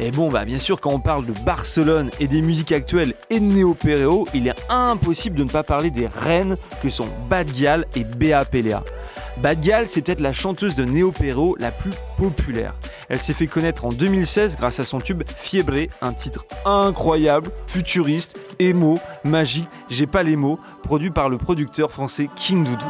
Et 0.00 0.12
bon, 0.12 0.28
bah 0.28 0.44
bien 0.44 0.58
sûr, 0.58 0.80
quand 0.80 0.92
on 0.92 1.00
parle 1.00 1.26
de 1.26 1.32
Barcelone 1.44 2.10
et 2.20 2.28
des 2.28 2.40
musiques 2.40 2.70
actuelles 2.70 3.14
et 3.30 3.40
de 3.40 3.44
néo-péréo, 3.44 4.26
il 4.32 4.46
est 4.46 4.54
impossible 4.68 5.36
de 5.36 5.42
ne 5.42 5.48
pas 5.48 5.64
parler 5.64 5.90
des 5.90 6.06
reines 6.06 6.56
que 6.80 6.88
sont 6.88 7.08
Bad 7.28 7.52
Gyal 7.52 7.84
et 7.96 8.04
Bea 8.04 8.44
Pelea. 8.44 8.84
Bad 9.38 9.60
Gyal, 9.60 9.88
c'est 9.88 10.02
peut-être 10.02 10.20
la 10.20 10.32
chanteuse 10.32 10.76
de 10.76 10.84
néo-péro 10.84 11.56
la 11.58 11.72
plus 11.72 11.90
populaire. 12.16 12.74
Elle 13.08 13.20
s'est 13.20 13.32
fait 13.32 13.48
connaître 13.48 13.84
en 13.84 13.88
2016 13.88 14.56
grâce 14.56 14.78
à 14.78 14.84
son 14.84 15.00
tube 15.00 15.24
Fiebre, 15.34 15.88
un 16.00 16.12
titre 16.12 16.44
incroyable, 16.64 17.50
futuriste, 17.66 18.38
émo, 18.60 19.00
magique, 19.24 19.68
j'ai 19.90 20.06
pas 20.06 20.22
les 20.22 20.36
mots, 20.36 20.60
produit 20.84 21.10
par 21.10 21.28
le 21.28 21.38
producteur 21.38 21.90
français 21.90 22.28
King 22.36 22.62
Doudou. 22.62 22.86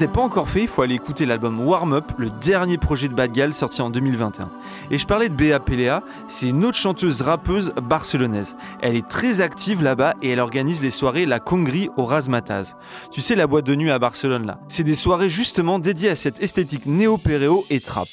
N'est 0.00 0.08
pas 0.08 0.22
encore 0.22 0.48
fait, 0.48 0.62
il 0.62 0.68
faut 0.68 0.82
aller 0.82 0.94
écouter 0.94 1.26
l'album 1.26 1.60
Warm 1.60 1.92
Up, 1.92 2.12
le 2.16 2.30
dernier 2.30 2.78
projet 2.78 3.08
de 3.08 3.14
Bad 3.14 3.32
Gal 3.32 3.52
sorti 3.52 3.82
en 3.82 3.90
2021. 3.90 4.48
Et 4.90 4.96
je 4.96 5.06
parlais 5.06 5.28
de 5.28 5.34
Bea 5.34 5.60
Pelea, 5.60 6.02
c'est 6.26 6.48
une 6.48 6.64
autre 6.64 6.78
chanteuse 6.78 7.20
rappeuse 7.20 7.74
barcelonaise. 7.82 8.56
Elle 8.80 8.96
est 8.96 9.06
très 9.06 9.42
active 9.42 9.82
là-bas 9.82 10.14
et 10.22 10.30
elle 10.30 10.40
organise 10.40 10.82
les 10.82 10.90
soirées 10.90 11.26
La 11.26 11.38
Congri 11.38 11.90
au 11.98 12.04
Razmataz. 12.04 12.76
Tu 13.10 13.20
sais 13.20 13.34
la 13.34 13.46
boîte 13.46 13.66
de 13.66 13.74
nuit 13.74 13.90
à 13.90 13.98
Barcelone 13.98 14.46
là. 14.46 14.58
C'est 14.68 14.84
des 14.84 14.94
soirées 14.94 15.28
justement 15.28 15.78
dédiées 15.78 16.10
à 16.10 16.16
cette 16.16 16.42
esthétique 16.42 16.86
néo-péréo 16.86 17.64
et 17.68 17.80
trap. 17.80 18.08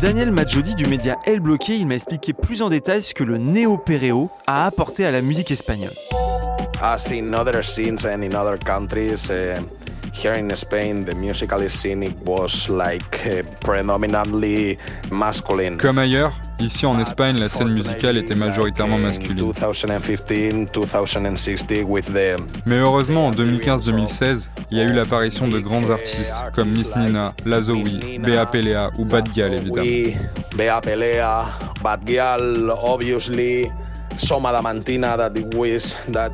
Daniel 0.00 0.30
Majodi 0.30 0.76
du 0.76 0.86
média 0.86 1.16
El 1.26 1.40
Bloqué, 1.40 1.76
il 1.76 1.86
m'a 1.86 1.96
expliqué 1.96 2.32
plus 2.32 2.62
en 2.62 2.68
détail 2.68 3.02
ce 3.02 3.14
que 3.14 3.24
le 3.24 3.36
néo-péréo 3.36 4.30
a 4.46 4.64
apporté 4.64 5.04
à 5.04 5.10
la 5.10 5.20
musique 5.20 5.50
espagnole. 5.50 5.92
As 6.80 7.10
in 7.10 7.34
other 7.34 7.64
scenes 7.64 8.06
and 8.06 8.22
in 8.22 8.34
other 8.34 8.56
countries, 8.58 9.28
uh, 9.28 9.60
here 10.12 10.34
in 10.34 10.54
Spain, 10.56 11.04
the 11.04 11.14
musical 11.14 11.68
scene 11.68 12.14
was 12.24 12.68
like 12.68 13.20
predominantly 13.60 14.78
masculine. 15.10 15.76
Comme 15.76 15.98
ailleurs, 15.98 16.32
ici 16.58 16.86
en 16.86 16.98
Espagne, 16.98 17.38
la 17.38 17.48
scène 17.48 17.72
musicale 17.72 18.16
était 18.16 18.34
majoritairement 18.34 18.98
masculine. 18.98 19.52
Mais 22.66 22.78
heureusement, 22.78 23.26
en 23.26 23.30
2015-2016, 23.30 24.50
il 24.70 24.78
y 24.78 24.80
a 24.80 24.84
eu 24.84 24.92
l'apparition 24.92 25.48
de 25.48 25.58
grands 25.58 25.88
artistes 25.90 26.42
comme 26.54 26.70
Miss 26.70 26.94
Nina, 26.96 27.34
Lazoui, 27.44 28.18
Bea 28.18 28.46
Pelea 28.46 28.90
ou 28.98 29.04
Bad 29.04 29.28
Gyal 29.32 29.54
évidemment. 29.54 29.86
Bea 30.56 30.80
Pelea, 30.80 31.44
Bad 31.82 32.00
Gyal, 32.06 32.72
obviously. 32.82 33.68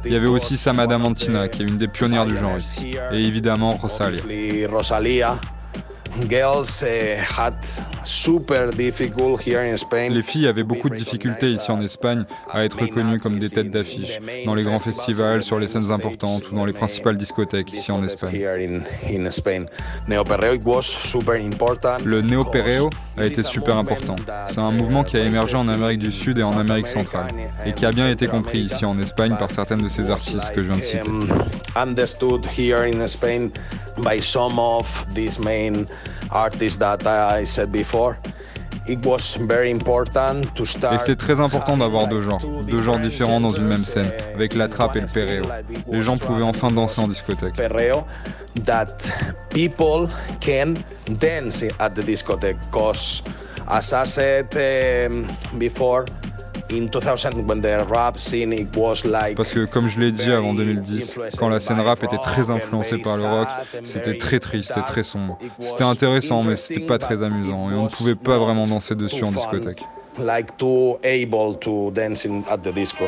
Il 0.05 0.13
y 0.13 0.17
avait 0.17 0.27
aussi 0.27 0.57
Samada 0.57 0.99
Mantina, 0.99 1.49
qui 1.49 1.63
est 1.63 1.67
une 1.67 1.77
des 1.77 1.89
pionnières 1.89 2.27
du 2.27 2.37
genre 2.37 2.59
ici. 2.59 2.97
Et 3.13 3.25
évidemment 3.25 3.73
Rosalia. 3.73 4.23
Eh, 6.87 7.17
Les 10.11 10.23
filles 10.23 10.47
avaient 10.47 10.63
beaucoup 10.63 10.89
de 10.89 10.95
difficultés 10.95 11.49
ici 11.49 11.71
en 11.71 11.81
Espagne 11.81 12.25
à 12.51 12.65
être 12.65 12.81
reconnues 12.81 13.19
comme 13.19 13.39
des 13.39 13.51
têtes 13.51 13.71
d'affiche 13.71 14.21
dans 14.47 14.55
les 14.55 14.63
grands 14.63 14.79
festivals, 14.79 15.43
sur 15.43 15.59
les 15.59 15.67
scènes 15.69 15.91
importantes 15.91 16.51
ou 16.51 16.55
dans 16.55 16.65
les 16.65 16.73
principales 16.73 17.17
discothèques 17.17 17.73
ici 17.73 17.91
en 17.91 18.05
Espagne. 18.05 18.33
Le 22.05 22.21
néo-perreo 22.21 22.91
a 23.17 23.25
été 23.27 23.43
super 23.43 23.77
important. 23.77 24.17
C'est 24.47 24.59
un 24.59 24.71
mouvement 24.73 25.03
qui 25.03 25.17
a 25.17 25.25
émergé 25.25 25.57
en 25.57 25.69
Amérique 25.69 26.01
du 26.01 26.13
Sud 26.13 26.39
et 26.39 26.43
en 26.43 26.57
Amérique 26.57 26.89
centrale 26.89 27.29
et 27.67 27.73
qui 27.73 27.87
a 27.87 27.91
bien 27.93 28.09
été 28.09 28.27
compris 28.29 28.61
ici 28.61 28.85
en 28.85 28.99
Espagne 28.99 29.35
par 29.39 29.51
certaines 29.51 29.83
de 29.83 29.89
ces 29.89 30.11
artistes 30.11 30.53
que 30.55 30.63
je 30.63 30.69
viens 30.69 30.79
de 30.79 30.83
citer. 30.83 31.11
Et 40.93 40.99
c'est 40.99 41.17
très 41.17 41.41
important 41.41 41.77
d'avoir 41.77 42.07
deux 42.07 42.21
genres, 42.21 42.43
deux 42.69 42.83
genres 42.83 42.99
différents 42.99 43.41
dans 43.41 43.53
une 43.53 43.67
même 43.67 43.85
scène, 43.85 44.11
avec 44.35 44.55
la 44.55 44.69
trappe 44.69 44.97
et 44.97 45.01
le 45.01 45.07
perreo. 45.07 45.45
Les 45.91 46.03
gens 46.03 46.19
pouvaient 46.19 46.43
enfin 46.43 46.71
danser 46.71 47.01
en 47.01 47.09
discothèque. 47.09 47.55
that 48.65 48.97
parce 59.37 59.53
que 59.53 59.65
comme 59.65 59.89
je 59.89 60.01
l'ai 60.01 60.13
dit 60.13 60.33
avant 60.33 60.55
2010, 60.55 61.19
quand 61.39 61.49
la 61.49 61.61
scène 61.61 61.81
rap 61.81 62.03
était 62.03 62.19
très 62.19 62.51
influencée 62.51 62.99
par 62.99 63.17
le 63.17 63.25
rock, 63.25 63.49
c'était 63.83 64.19
très 64.19 64.41
triste 64.41 64.73
et 64.77 64.85
très 64.87 65.03
sombre. 65.03 65.39
C'était 65.61 65.85
intéressant 65.85 66.43
mais 66.43 66.57
c'était 66.57 66.81
pas 66.81 66.99
très 66.99 67.23
amusant 67.23 67.71
et 67.71 67.75
on 67.75 67.85
ne 67.85 67.89
pouvait 67.89 68.15
pas 68.15 68.39
vraiment 68.39 68.67
danser 68.67 68.95
dessus 68.95 69.25
en 69.25 69.33
discothèque. 69.33 69.83
Like 70.19 70.57
too 70.57 70.99
able 71.03 71.59
to 71.61 71.91
dance 71.91 72.25
at 72.49 72.59
the 72.59 72.73
disco. 72.73 73.05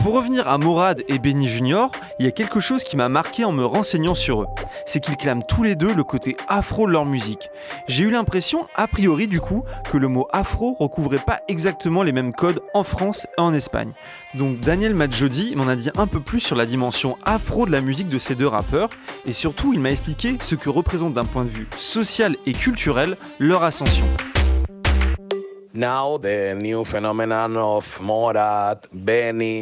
Pour 0.00 0.14
revenir 0.14 0.48
à 0.48 0.56
Morad 0.56 1.04
et 1.08 1.18
Benny 1.18 1.46
Junior, 1.46 1.90
il 2.18 2.24
y 2.24 2.28
a 2.28 2.30
quelque 2.30 2.58
chose 2.58 2.84
qui 2.84 2.96
m'a 2.96 3.10
marqué 3.10 3.44
en 3.44 3.52
me 3.52 3.66
renseignant 3.66 4.14
sur 4.14 4.42
eux. 4.42 4.46
C'est 4.86 5.00
qu'ils 5.00 5.18
clament 5.18 5.42
tous 5.42 5.62
les 5.62 5.74
deux 5.74 5.92
le 5.92 6.04
côté 6.04 6.38
afro 6.48 6.86
de 6.86 6.92
leur 6.92 7.04
musique. 7.04 7.50
J'ai 7.86 8.04
eu 8.04 8.10
l'impression, 8.10 8.66
a 8.76 8.86
priori 8.86 9.28
du 9.28 9.42
coup, 9.42 9.62
que 9.92 9.98
le 9.98 10.08
mot 10.08 10.26
afro 10.32 10.72
recouvrait 10.72 11.18
pas 11.18 11.40
exactement 11.48 12.02
les 12.02 12.12
mêmes 12.12 12.32
codes 12.32 12.60
en 12.72 12.82
France 12.82 13.26
et 13.36 13.40
en 13.42 13.52
Espagne. 13.52 13.92
Donc 14.32 14.58
Daniel 14.60 14.94
Madjodi 14.94 15.54
m'en 15.56 15.68
a 15.68 15.76
dit 15.76 15.90
un 15.98 16.06
peu 16.06 16.20
plus 16.20 16.40
sur 16.40 16.56
la 16.56 16.64
dimension 16.64 17.18
afro 17.26 17.66
de 17.66 17.72
la 17.72 17.82
musique 17.82 18.08
de 18.08 18.18
ces 18.18 18.34
deux 18.34 18.48
rappeurs, 18.48 18.88
et 19.26 19.34
surtout 19.34 19.74
il 19.74 19.80
m'a 19.80 19.90
expliqué 19.90 20.38
ce 20.40 20.54
que 20.54 20.70
représente 20.70 21.12
d'un 21.12 21.26
point 21.26 21.44
de 21.44 21.50
vue 21.50 21.68
social 21.76 22.36
et 22.46 22.54
culturel 22.54 23.18
leur 23.38 23.64
ascension. 23.64 24.06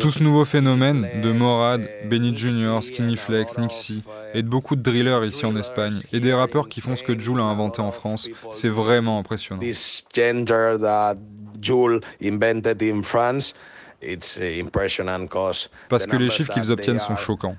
Tout 0.00 0.10
ce 0.10 0.22
nouveau 0.22 0.44
phénomène 0.44 1.06
de 1.22 1.32
Morad, 1.32 1.86
Benny 2.06 2.36
Jr., 2.36 2.78
Skinny 2.82 3.16
Flex, 3.16 3.58
Nixie, 3.58 4.02
et 4.32 4.42
de 4.42 4.48
beaucoup 4.48 4.74
de 4.74 4.82
drillers 4.82 5.26
ici 5.26 5.44
en 5.44 5.54
Espagne, 5.56 6.00
et 6.12 6.20
des 6.20 6.32
rappeurs 6.32 6.68
qui 6.68 6.80
font 6.80 6.96
ce 6.96 7.02
que 7.02 7.18
Jules 7.18 7.40
a 7.40 7.44
inventé 7.44 7.82
en 7.82 7.90
France, 7.90 8.28
c'est 8.50 8.70
vraiment 8.70 9.18
impressionnant. 9.18 9.60
Parce 15.88 16.06
que 16.06 16.16
les 16.16 16.30
chiffres 16.30 16.52
qu'ils 16.52 16.70
obtiennent 16.70 17.00
sont 17.00 17.16
choquants. 17.16 17.56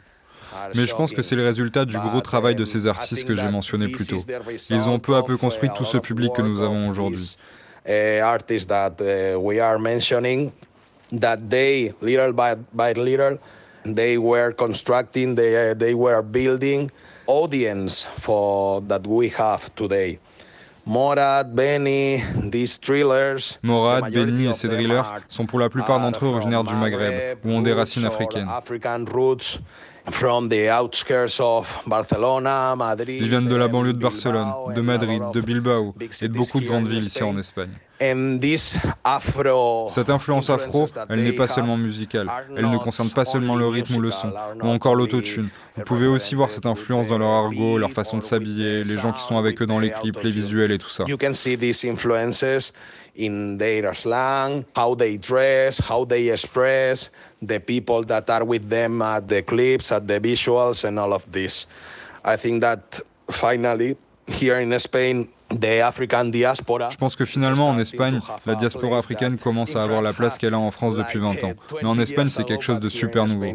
Mais 0.76 0.88
je 0.88 0.96
pense 0.96 1.12
que 1.12 1.22
c'est 1.22 1.36
le 1.36 1.44
résultat 1.44 1.86
du 1.86 1.98
gros 1.98 2.22
travail 2.22 2.56
de 2.56 2.66
ces 2.66 2.88
artistes 2.88 3.26
que 3.26 3.36
j'ai 3.36 3.48
mentionné 3.50 3.88
plus 3.90 4.08
tôt. 4.08 4.18
Ils 4.70 4.90
ont 4.90 5.00
peu 5.00 5.16
à 5.16 5.24
peu 5.24 5.38
construit 5.38 5.70
tout 5.76 5.86
ce 5.86 5.98
public 5.98 6.34
que 6.34 6.42
nous 6.42 6.62
avons 6.62 6.90
aujourd'hui. 6.90 7.38
Artists 7.86 8.68
that 8.68 9.00
uh, 9.02 9.39
we 9.39 9.60
are 9.60 9.78
mentioning 9.80 10.52
that 11.12 11.50
they 11.50 11.94
little 12.02 12.34
by, 12.34 12.56
by 12.56 12.94
little 12.94 13.38
they 13.86 14.18
were 14.18 14.52
constructing 14.52 15.36
they, 15.36 15.72
uh, 15.72 15.74
they 15.74 15.94
were 15.94 16.22
building 16.22 16.92
audience 17.28 18.04
for 18.18 18.82
that 18.82 19.06
we 19.08 19.30
have 19.30 19.74
today 19.76 20.20
Morad, 20.86 21.56
Benny, 21.56 22.24
these 22.46 22.80
thrillers. 22.80 23.60
Morad, 23.62 24.12
Benny 24.12 24.48
et 24.48 24.56
ces 24.56 24.68
drillers 24.68 25.04
sont 25.28 25.46
pour 25.46 25.60
la 25.60 25.70
plupart 25.70 26.00
d'entre 26.00 26.26
eux 26.26 26.30
originaires 26.30 26.63
du 26.63 26.74
Maghreb 26.74 27.38
ou 27.46 27.52
ont 27.52 27.62
des 27.62 27.74
racines 27.74 28.06
africaines. 28.06 28.48
Ils 33.17 33.28
viennent 33.30 33.48
de 33.48 33.56
la 33.56 33.67
banlieue 33.67 33.93
de 33.93 34.00
Barcelone, 34.00 34.52
de 34.76 34.82
Madrid, 34.82 35.22
de 35.34 35.41
Bilbao 35.41 35.93
et 36.22 36.28
de 36.28 36.34
beaucoup 36.34 36.60
de 36.60 36.65
grandes 36.65 36.88
villes 36.88 37.06
ici 37.06 37.24
en 37.24 37.38
Espagne. 37.38 37.72
Cette 39.89 40.10
influence 40.10 40.50
afro, 40.50 40.88
elle 41.10 41.22
n'est 41.22 41.34
pas 41.34 41.50
seulement 41.50 41.76
musicale, 41.76 42.30
elle 42.56 42.69
ne 42.69 42.78
concerne 42.78 43.10
pas 43.10 43.26
seulement 43.26 43.58
le 43.58 43.67
rythme 43.67 43.95
ou 43.98 44.02
le 44.02 44.10
son, 44.12 44.32
ou 44.63 44.67
encore 44.67 44.95
l'autotune. 44.95 45.50
Vous 45.76 45.84
pouvez 45.84 46.08
aussi 46.08 46.34
voir 46.34 46.50
cette 46.50 46.65
influence 46.65 47.08
dans 47.08 47.17
leur 47.17 47.28
argot, 47.30 47.78
leur 47.78 47.91
façon 47.91 48.17
de 48.17 48.24
s'habiller, 48.24 48.86
les 48.86 48.98
gens 48.98 49.12
qui 49.12 49.22
sont 49.22 49.38
avec 49.38 49.62
eux 49.62 49.67
dans 49.67 49.80
les 49.80 49.89
clips, 49.91 50.22
les 50.24 50.32
visuels 50.32 50.72
et 50.72 50.78
tout 50.78 50.89
ça. 50.89 51.04
In 53.20 53.58
their 53.58 53.94
slang, 53.94 54.66
how 54.76 54.96
they 54.96 55.18
dress, 55.18 55.78
how 55.78 56.06
they 56.06 56.30
express, 56.30 57.10
the 57.42 57.60
people 57.60 58.04
that 58.04 58.30
are 58.30 58.46
with 58.46 58.70
them 58.70 59.02
at 59.02 59.28
the 59.28 59.44
clips, 59.44 59.92
at 59.92 60.08
the 60.08 60.20
visuals, 60.20 60.86
and 60.86 60.98
all 60.98 61.14
of 61.14 61.30
this. 61.32 61.68
I 62.24 62.38
think 62.38 62.62
that 62.62 63.00
finally, 63.30 63.98
here 64.28 64.60
in 64.60 64.78
Spain, 64.80 65.28
Je 66.92 66.98
pense 66.98 67.16
que 67.16 67.26
finalement, 67.26 67.70
en 67.70 67.80
Espagne, 67.80 68.20
la 68.46 68.56
diaspora 68.56 69.00
africaine 69.00 69.38
commence 69.38 69.76
à 69.76 69.84
avoir 69.84 70.02
la 70.02 70.14
place 70.14 70.38
qu'elle 70.38 70.54
a 70.54 70.60
en 70.60 70.72
France 70.72 70.96
depuis 70.96 71.20
20 71.20 71.44
ans. 71.44 71.54
Mais 71.82 71.88
en 71.88 72.00
Espagne, 72.00 72.30
c'est 72.30 72.44
quelque 72.44 72.64
chose 72.64 72.80
de 72.80 72.90
super 72.90 73.26
nouveau. 73.26 73.46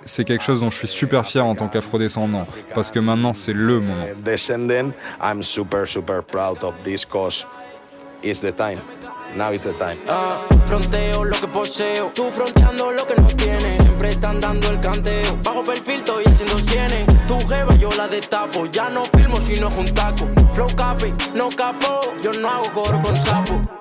C'est 0.04 0.24
quelque 0.24 0.44
chose 0.44 0.60
dont 0.60 0.70
je 0.70 0.76
suis 0.76 0.88
super 0.88 1.26
fier 1.26 1.44
en 1.44 1.54
tant 1.54 1.68
qu'afro-descendant, 1.68 2.46
parce 2.74 2.90
que 2.90 2.98
maintenant, 2.98 3.34
c'est 3.34 3.52
le 3.52 3.80
moment. 3.80 4.06
Now 9.36 9.52
is 9.52 9.62
the 9.62 9.72
time. 9.74 9.98
Ah, 10.08 10.44
fronteo 10.66 11.24
lo 11.24 11.36
que 11.40 11.46
poseo, 11.48 12.10
tú 12.14 12.30
fronteando 12.30 12.90
lo 12.90 13.06
que 13.06 13.14
no 13.14 13.26
tienes. 13.28 13.78
Siempre 13.78 14.08
están 14.10 14.40
dando 14.40 14.68
el 14.70 14.80
canteo. 14.80 15.38
Bajo 15.42 15.62
perfil 15.62 15.96
estoy 15.96 16.24
haciendo 16.26 16.58
cienes. 16.58 17.06
Tu 17.26 17.38
jeva 17.48 17.74
yo 17.76 17.88
la 17.96 18.08
destapo. 18.08 18.66
Ya 18.66 18.90
no 18.90 19.04
filmo 19.04 19.36
sino 19.36 19.68
es 19.68 19.76
un 19.76 19.86
taco. 19.86 20.28
Flow 20.52 20.68
capi, 20.76 21.14
no 21.34 21.48
capo. 21.48 22.00
Yo 22.22 22.32
no 22.32 22.48
hago 22.48 22.72
coro 22.72 23.00
con 23.02 23.16
sapo. 23.16 23.79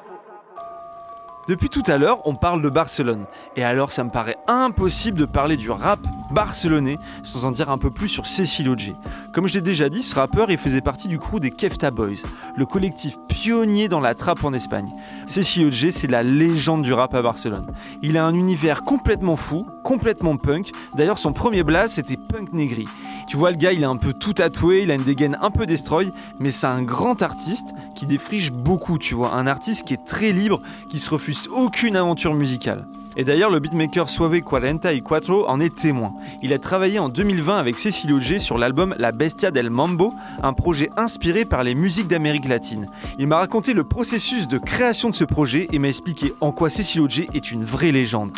Depuis 1.49 1.69
tout 1.69 1.81
à 1.87 1.97
l'heure, 1.97 2.21
on 2.27 2.35
parle 2.35 2.61
de 2.61 2.69
Barcelone. 2.69 3.25
Et 3.55 3.63
alors, 3.63 3.91
ça 3.91 4.03
me 4.03 4.11
paraît 4.11 4.35
impossible 4.47 5.17
de 5.17 5.25
parler 5.25 5.57
du 5.57 5.71
rap 5.71 5.99
barcelonais 6.29 6.99
sans 7.23 7.45
en 7.45 7.49
dire 7.49 7.71
un 7.71 7.79
peu 7.79 7.89
plus 7.89 8.07
sur 8.07 8.27
Cecilio 8.27 8.77
J. 8.77 8.93
Comme 9.33 9.47
je 9.47 9.55
l'ai 9.55 9.61
déjà 9.61 9.89
dit, 9.89 10.03
ce 10.03 10.13
rappeur, 10.13 10.51
il 10.51 10.59
faisait 10.59 10.79
partie 10.79 11.07
du 11.07 11.17
crew 11.17 11.39
des 11.39 11.49
Kefta 11.49 11.89
Boys, 11.89 12.21
le 12.55 12.67
collectif 12.67 13.17
pionnier 13.27 13.87
dans 13.87 13.99
la 13.99 14.13
trappe 14.13 14.43
en 14.43 14.53
Espagne. 14.53 14.93
Cecilio 15.25 15.71
J, 15.71 15.91
c'est 15.91 16.05
la 16.05 16.21
légende 16.21 16.83
du 16.83 16.93
rap 16.93 17.15
à 17.15 17.23
Barcelone. 17.23 17.65
Il 18.03 18.17
a 18.17 18.27
un 18.27 18.35
univers 18.35 18.83
complètement 18.83 19.35
fou, 19.35 19.65
complètement 19.83 20.37
punk. 20.37 20.69
D'ailleurs, 20.95 21.17
son 21.17 21.33
premier 21.33 21.63
blast, 21.63 21.95
c'était 21.95 22.17
Punk 22.29 22.53
Negri. 22.53 22.85
Tu 23.29 23.37
vois, 23.37 23.51
le 23.51 23.57
gars, 23.57 23.73
il 23.73 23.83
est 23.83 23.85
un 23.85 23.95
peu 23.95 24.11
tout 24.11 24.33
tatoué, 24.33 24.81
il 24.81 24.89
a 24.89 24.95
une 24.95 25.03
dégaine 25.03 25.37
un 25.39 25.51
peu 25.51 25.67
destroy, 25.67 26.11
mais 26.39 26.49
c'est 26.49 26.65
un 26.65 26.81
grand 26.81 27.21
artiste 27.21 27.75
qui 27.93 28.07
défriche 28.07 28.51
beaucoup, 28.51 28.97
tu 28.97 29.13
vois. 29.13 29.35
Un 29.35 29.45
artiste 29.45 29.85
qui 29.85 29.93
est 29.93 30.03
très 30.03 30.31
libre, 30.31 30.63
qui 30.89 30.97
se 30.97 31.11
refuse 31.11 31.47
aucune 31.55 31.95
aventure 31.95 32.33
musicale. 32.33 32.87
Et 33.17 33.23
d'ailleurs, 33.23 33.51
le 33.51 33.59
beatmaker 33.59 34.09
Suave 34.09 34.41
44 34.41 35.45
en 35.47 35.59
est 35.59 35.75
témoin. 35.75 36.13
Il 36.41 36.53
a 36.53 36.57
travaillé 36.57 36.97
en 36.97 37.07
2020 37.07 37.55
avec 37.55 37.77
Cecilio 37.77 38.19
G 38.19 38.39
sur 38.39 38.57
l'album 38.57 38.95
La 38.97 39.11
Bestia 39.11 39.51
del 39.51 39.69
Mambo, 39.69 40.11
un 40.41 40.53
projet 40.53 40.89
inspiré 40.97 41.45
par 41.45 41.63
les 41.63 41.75
musiques 41.75 42.07
d'Amérique 42.07 42.47
latine. 42.47 42.87
Il 43.19 43.27
m'a 43.27 43.37
raconté 43.37 43.73
le 43.73 43.83
processus 43.83 44.47
de 44.47 44.57
création 44.57 45.11
de 45.11 45.15
ce 45.15 45.23
projet 45.23 45.67
et 45.71 45.77
m'a 45.77 45.89
expliqué 45.89 46.33
en 46.41 46.51
quoi 46.51 46.71
Cecilio 46.71 47.07
G 47.07 47.29
est 47.35 47.51
une 47.51 47.63
vraie 47.63 47.91
légende. 47.91 48.31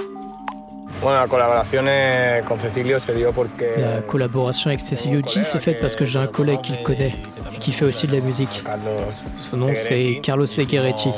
La 3.77 4.01
collaboration 4.01 4.69
avec 4.69 4.81
Cecilio 4.81 5.21
G 5.27 5.43
s'est 5.43 5.59
faite 5.59 5.79
parce 5.81 5.95
que 5.95 6.05
j'ai 6.05 6.19
un 6.19 6.27
collègue 6.27 6.61
qui 6.61 6.73
le 6.73 6.83
connaît 6.83 7.15
et 7.53 7.57
qui 7.57 7.71
fait 7.71 7.85
aussi 7.85 8.05
de 8.07 8.13
la 8.13 8.21
musique. 8.21 8.63
Son 9.35 9.57
nom 9.57 9.71
c'est 9.73 10.19
Carlos 10.21 10.45
Segueretti. 10.45 11.09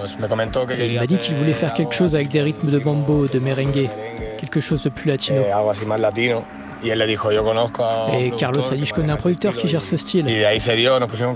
il 0.79 0.95
m'a 0.99 1.07
dit 1.07 1.17
qu'il 1.17 1.35
voulait 1.35 1.53
faire 1.53 1.73
quelque 1.73 1.93
chose 1.95 2.15
avec 2.15 2.29
des 2.29 2.41
rythmes 2.41 2.71
de 2.71 2.79
bambo, 2.79 3.27
de 3.27 3.39
merengue, 3.39 3.89
quelque 4.37 4.61
chose 4.61 4.83
de 4.83 4.89
plus 4.89 5.09
latino. 5.09 5.41
Et 6.85 8.31
Carlos 8.31 8.71
a 8.71 8.75
dit 8.75 8.85
Je 8.85 8.93
connais 8.93 9.11
un 9.11 9.17
producteur 9.17 9.55
qui 9.55 9.67
gère 9.67 9.83
ce 9.83 9.97
style. 9.97 10.25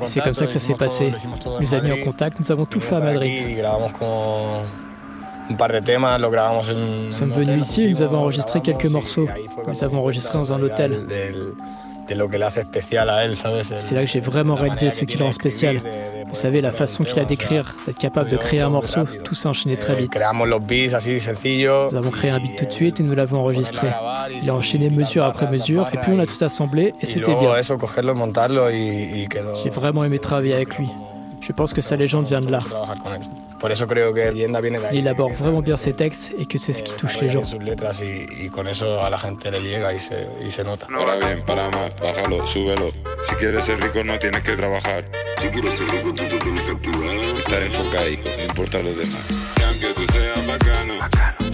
C'est 0.05 0.21
comme 0.21 0.35
ça 0.35 0.45
que 0.45 0.51
ça 0.51 0.59
s'est 0.59 0.73
passé. 0.75 1.13
Nous 1.59 1.73
avons 1.73 1.83
mis 1.83 1.91
en 1.91 2.03
contact, 2.03 2.39
nous 2.39 2.51
avons 2.51 2.65
tout 2.65 2.79
fait 2.79 2.95
à 2.95 2.99
Madrid. 2.99 3.61
Nous 5.49 7.11
sommes 7.11 7.31
venus 7.31 7.61
ici 7.67 7.83
et 7.83 7.89
nous 7.89 8.01
avons 8.01 8.17
enregistré 8.17 8.61
quelques 8.61 8.85
morceaux. 8.85 9.27
Nous 9.67 9.83
avons 9.83 9.99
enregistré 9.99 10.37
dans 10.37 10.53
un 10.53 10.61
hôtel. 10.61 11.05
C'est 13.79 13.95
là 13.95 14.01
que 14.01 14.07
j'ai 14.07 14.19
vraiment 14.21 14.55
réalisé 14.55 14.91
ce 14.91 15.03
qui 15.05 15.17
le 15.17 15.25
rend 15.25 15.31
spécial. 15.33 15.81
Vous 16.27 16.35
savez, 16.35 16.61
la 16.61 16.71
façon 16.71 17.03
qu'il 17.03 17.19
a 17.19 17.25
d'écrire, 17.25 17.75
d'être 17.85 17.97
capable 17.97 18.29
de 18.29 18.37
créer 18.37 18.61
un 18.61 18.69
morceau, 18.69 19.01
tout 19.23 19.35
s'est 19.35 19.47
enchaîné 19.47 19.77
très 19.77 19.95
vite. 19.95 20.13
Nous 20.15 21.97
avons 21.97 22.11
créé 22.11 22.29
un 22.31 22.39
beat 22.39 22.57
tout 22.57 22.65
de 22.65 22.71
suite 22.71 22.99
et 22.99 23.03
nous 23.03 23.15
l'avons 23.15 23.39
enregistré. 23.39 23.87
Il 24.41 24.49
a 24.49 24.55
enchaîné 24.55 24.89
mesure 24.89 25.23
après 25.25 25.49
mesure 25.49 25.87
et 25.93 25.97
puis 25.97 26.11
on 26.13 26.19
a 26.19 26.25
tout 26.25 26.41
assemblé 26.43 26.93
et 27.01 27.05
c'était 27.05 27.35
bien. 27.35 27.49
J'ai 29.63 29.69
vraiment 29.69 30.03
aimé 30.03 30.19
travailler 30.19 30.53
avec 30.53 30.77
lui. 30.77 30.87
Je 31.47 31.53
pense 31.53 31.73
que 31.73 31.81
sa 31.81 31.95
légende 31.95 32.27
vient 32.27 32.41
de 32.41 32.51
là. 32.51 32.59
Il 34.91 34.99
élabore 34.99 35.31
vraiment 35.31 35.61
bien 35.61 35.77
ses 35.77 35.93
textes 35.93 36.33
et 36.37 36.45
que 36.45 36.57
c'est 36.57 36.73
ce 36.73 36.83
qui 36.83 36.93
touche 36.93 37.21
les 37.21 37.29
gens. 37.29 37.43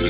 Yo 0.04 0.10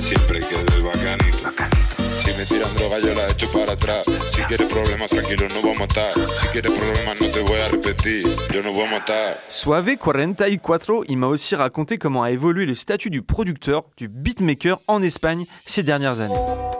siempre 0.00 0.38
el 0.38 0.82
bacanito. 0.82 1.79
Si 2.20 2.36
me 2.36 2.44
tiran 2.44 2.74
droga, 2.76 2.98
yo 2.98 3.14
la 3.14 3.28
echo 3.28 3.48
para 3.48 3.72
atrás. 3.72 4.04
Si 4.30 4.42
quieres 4.42 4.66
problemas, 4.66 5.10
tranquilo, 5.10 5.48
no 5.48 5.60
voy 5.62 5.74
a 5.74 5.78
matar. 5.78 6.12
Si 6.40 6.48
quieres 6.48 6.72
problemas, 6.72 7.20
no 7.20 7.28
te 7.28 7.40
voy 7.40 7.58
a 7.58 7.68
repetir. 7.68 8.26
Yo 8.52 8.62
no 8.62 8.72
voy 8.72 8.84
a 8.84 8.90
matar. 8.90 9.40
Suave 9.48 9.96
44, 9.96 11.04
il 11.08 11.16
m'a 11.16 11.28
aussi 11.28 11.54
raconté 11.54 11.96
comment 11.96 12.22
a 12.22 12.30
évolué 12.30 12.66
le 12.66 12.74
statut 12.74 13.08
du 13.08 13.22
producteur, 13.22 13.84
du 13.96 14.08
beatmaker 14.08 14.80
en 14.86 15.02
Espagne 15.02 15.46
ces 15.64 15.82
dernières 15.82 16.20
années. 16.20 16.79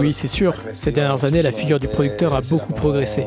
Oui, 0.00 0.12
c'est 0.12 0.28
sûr. 0.28 0.54
Ces 0.72 0.92
dernières 0.92 1.24
années, 1.24 1.40
la 1.42 1.52
figure 1.52 1.80
du 1.80 1.88
producteur 1.88 2.34
a 2.34 2.40
beaucoup 2.42 2.72
progressé. 2.74 3.26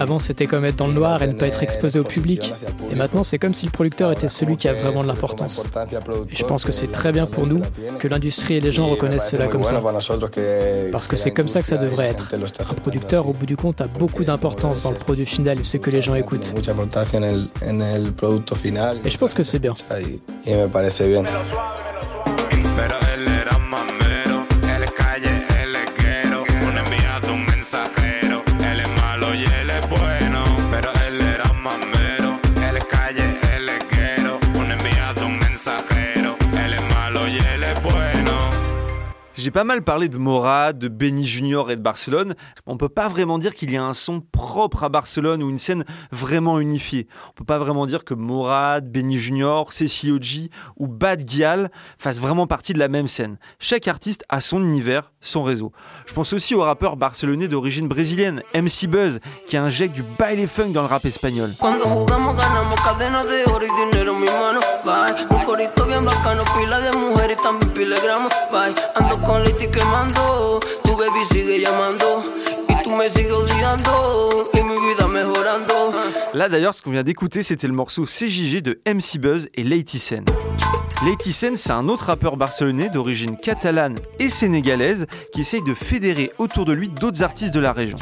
Avant, 0.00 0.18
c'était 0.18 0.46
comme 0.46 0.64
être 0.64 0.76
dans 0.76 0.86
le 0.86 0.92
noir 0.92 1.22
et 1.22 1.26
ne 1.26 1.32
pas 1.32 1.46
être 1.48 1.62
exposé 1.62 1.98
au 1.98 2.04
public. 2.04 2.54
Et 2.90 2.94
maintenant, 2.94 3.24
c'est 3.24 3.38
comme 3.38 3.54
si 3.54 3.66
le 3.66 3.72
producteur 3.72 4.12
était 4.12 4.28
celui 4.28 4.56
qui 4.56 4.68
a 4.68 4.72
vraiment 4.72 5.02
de 5.02 5.08
l'importance. 5.08 5.66
Et 6.30 6.36
je 6.36 6.44
pense 6.44 6.64
que 6.64 6.72
c'est 6.72 6.92
très 6.92 7.10
bien 7.12 7.26
pour 7.26 7.46
nous 7.46 7.60
que 7.98 8.06
l'industrie 8.08 8.54
et 8.54 8.60
les 8.60 8.70
gens 8.70 8.88
reconnaissent 8.88 9.30
cela 9.30 9.48
comme 9.48 9.62
ça. 9.64 9.82
Parce 10.92 11.08
que 11.08 11.16
c'est 11.16 11.32
comme 11.32 11.48
ça 11.48 11.60
que 11.60 11.66
ça 11.66 11.76
devrait 11.76 12.08
être. 12.08 12.34
Un 12.70 12.74
producteur, 12.74 13.28
au 13.28 13.32
bout 13.32 13.46
du 13.46 13.56
compte, 13.56 13.80
a 13.80 13.86
beaucoup 13.88 14.24
d'importance 14.24 14.82
dans 14.82 14.90
le 14.90 14.96
produit 14.96 15.26
final 15.26 15.58
et 15.58 15.62
ce 15.62 15.76
que 15.76 15.90
les 15.90 16.00
gens 16.00 16.14
écoutent. 16.14 16.52
Et 19.04 19.10
je 19.10 19.18
pense 19.18 19.34
que 19.34 19.42
c'est 19.42 19.58
bien. 19.58 19.74
Pero 22.76 22.98
él 23.14 23.26
era 23.28 23.58
más 23.58 23.86
mero. 23.86 24.46
Él 24.68 24.82
es 24.84 24.90
calle, 24.90 25.30
él 25.58 25.76
es 25.76 25.94
guero. 25.94 26.44
Un 26.60 26.76
enviado, 26.76 27.32
un 27.32 27.44
mensajero. 27.46 28.42
Él 28.60 28.80
es 28.80 28.88
malo 29.00 29.34
y 29.34 29.44
J'ai 39.42 39.50
pas 39.50 39.64
mal 39.64 39.82
parlé 39.82 40.08
de 40.08 40.18
Morad, 40.18 40.78
de 40.78 40.86
Benny 40.86 41.24
Junior 41.24 41.72
et 41.72 41.76
de 41.76 41.82
Barcelone. 41.82 42.36
On 42.64 42.76
peut 42.76 42.88
pas 42.88 43.08
vraiment 43.08 43.40
dire 43.40 43.56
qu'il 43.56 43.72
y 43.72 43.76
a 43.76 43.82
un 43.82 43.92
son 43.92 44.20
propre 44.20 44.84
à 44.84 44.88
Barcelone 44.88 45.42
ou 45.42 45.50
une 45.50 45.58
scène 45.58 45.84
vraiment 46.12 46.60
unifiée. 46.60 47.08
On 47.30 47.32
peut 47.32 47.44
pas 47.44 47.58
vraiment 47.58 47.86
dire 47.86 48.04
que 48.04 48.14
Morad, 48.14 48.88
Benny 48.88 49.18
Junior, 49.18 49.72
Cecilio 49.72 50.18
G 50.20 50.48
ou 50.76 50.86
Bad 50.86 51.28
Gyal 51.28 51.72
fassent 51.98 52.20
vraiment 52.20 52.46
partie 52.46 52.72
de 52.72 52.78
la 52.78 52.86
même 52.86 53.08
scène. 53.08 53.36
Chaque 53.58 53.88
artiste 53.88 54.24
a 54.28 54.40
son 54.40 54.60
univers, 54.60 55.10
son 55.20 55.42
réseau. 55.42 55.72
Je 56.06 56.14
pense 56.14 56.32
aussi 56.32 56.54
au 56.54 56.60
rappeur 56.60 56.96
barcelonais 56.96 57.48
d'origine 57.48 57.88
brésilienne, 57.88 58.44
MC 58.54 58.86
Buzz, 58.86 59.18
qui 59.48 59.56
injecte 59.56 59.96
du 59.96 60.04
baile 60.20 60.46
funk 60.46 60.68
dans 60.68 60.82
le 60.82 60.86
rap 60.86 61.04
espagnol. 61.04 61.50
Là 76.34 76.48
d'ailleurs, 76.48 76.74
ce 76.74 76.82
qu'on 76.82 76.90
vient 76.90 77.02
d'écouter, 77.02 77.42
c'était 77.42 77.66
le 77.66 77.72
morceau 77.72 78.04
CJG 78.04 78.60
de 78.60 78.80
MC 78.86 79.18
Buzz 79.18 79.48
et 79.54 79.62
Lady 79.62 79.98
Sen. 79.98 80.24
Lady 81.04 81.32
Sen, 81.32 81.56
c'est 81.56 81.72
un 81.72 81.88
autre 81.88 82.04
rappeur 82.04 82.36
barcelonais 82.36 82.88
d'origine 82.88 83.36
catalane 83.36 83.96
et 84.20 84.28
sénégalaise 84.28 85.08
qui 85.32 85.40
essaye 85.40 85.62
de 85.62 85.74
fédérer 85.74 86.30
autour 86.38 86.64
de 86.64 86.72
lui 86.72 86.88
d'autres 86.90 87.24
artistes 87.24 87.52
de 87.52 87.58
la 87.58 87.72
région. 87.72 87.96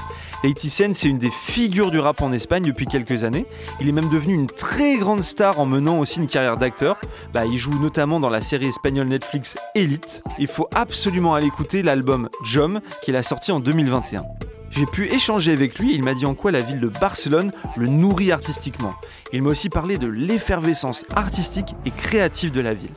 Lady 0.44 0.68
Sen, 0.68 0.92
c'est 0.92 1.08
une 1.08 1.16
des 1.16 1.30
figures 1.30 1.90
du 1.90 1.98
rap 1.98 2.20
en 2.20 2.30
Espagne 2.30 2.62
depuis 2.62 2.84
quelques 2.84 3.24
années. 3.24 3.46
Il 3.80 3.88
est 3.88 3.92
même 3.92 4.10
devenu 4.10 4.34
une 4.34 4.48
très 4.48 4.98
grande 4.98 5.22
star 5.22 5.58
en 5.60 5.64
menant 5.64 5.98
aussi 5.98 6.18
une 6.18 6.26
carrière 6.26 6.58
d'acteur. 6.58 7.00
Bah, 7.32 7.46
il 7.46 7.56
joue 7.56 7.78
notamment 7.78 8.20
dans 8.20 8.28
la 8.28 8.42
série 8.42 8.66
espagnole 8.66 9.08
Netflix 9.08 9.56
Elite. 9.74 10.22
Il 10.38 10.46
faut 10.46 10.68
absolument 10.74 11.34
aller 11.34 11.46
écouter 11.46 11.82
l'album 11.82 12.28
Jom 12.44 12.82
qu'il 13.02 13.16
a 13.16 13.22
sorti 13.22 13.50
en 13.50 13.60
2021. 13.60 14.24
J'ai 14.70 14.86
pu 14.86 15.12
échanger 15.12 15.52
avec 15.52 15.78
lui 15.78 15.94
il 15.94 16.02
m'a 16.02 16.14
dit 16.14 16.26
en 16.26 16.34
quoi 16.34 16.52
la 16.52 16.60
ville 16.60 16.80
de 16.80 16.88
Barcelone 16.88 17.52
le 17.76 17.88
nourrit 17.88 18.32
artistiquement. 18.32 18.94
Il 19.32 19.42
m'a 19.42 19.50
aussi 19.50 19.68
parlé 19.68 19.98
de 19.98 20.06
l'effervescence 20.06 21.04
artistique 21.14 21.74
et 21.84 21.90
créative 21.90 22.52
de 22.52 22.60
la 22.60 22.74
ville. 22.74 22.94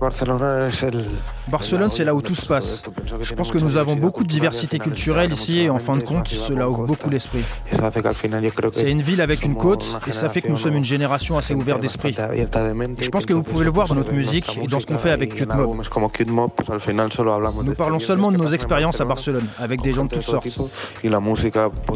Barcelone, 0.00 1.90
c'est 1.90 2.04
là 2.04 2.14
où 2.14 2.20
tout 2.20 2.34
se 2.34 2.46
passe. 2.46 2.82
Je 3.20 3.34
pense 3.34 3.50
que 3.50 3.58
nous 3.58 3.76
avons 3.76 3.96
beaucoup 3.96 4.24
de 4.24 4.28
diversité 4.28 4.78
culturelle 4.78 5.32
ici 5.32 5.60
et 5.60 5.70
en 5.70 5.76
fin 5.76 5.96
de 5.96 6.02
compte, 6.02 6.28
cela 6.28 6.68
ouvre 6.68 6.84
beaucoup 6.84 7.08
l'esprit. 7.08 7.42
C'est 8.72 8.90
une 8.90 9.02
ville 9.02 9.20
avec 9.20 9.44
une 9.44 9.56
côte 9.56 9.98
et 10.06 10.12
ça 10.12 10.28
fait 10.28 10.42
que 10.42 10.48
nous 10.48 10.56
sommes 10.56 10.74
une 10.74 10.84
génération 10.84 11.38
assez 11.38 11.54
ouverte 11.54 11.80
d'esprit. 11.80 12.14
Je 12.14 13.08
pense 13.08 13.26
que 13.26 13.32
vous 13.32 13.42
pouvez 13.42 13.64
le 13.64 13.70
voir 13.70 13.88
dans 13.88 13.94
notre 13.94 14.12
musique 14.12 14.58
et 14.62 14.66
dans 14.66 14.80
ce 14.80 14.86
qu'on 14.86 14.98
fait 14.98 15.10
avec 15.10 15.34
Cute 15.34 15.54
Mob. 15.54 15.76
Nous 17.64 17.74
parlons 17.74 17.98
seulement 17.98 18.30
de 18.32 18.36
nos 18.36 18.48
expériences 18.48 19.00
à 19.00 19.04
Barcelone 19.04 19.48
avec 19.58 19.80
des 19.80 19.92
gens 19.92 20.04
de 20.04 20.10
toutes 20.10 20.22
sortes. 20.22 20.46
Et 21.02 21.08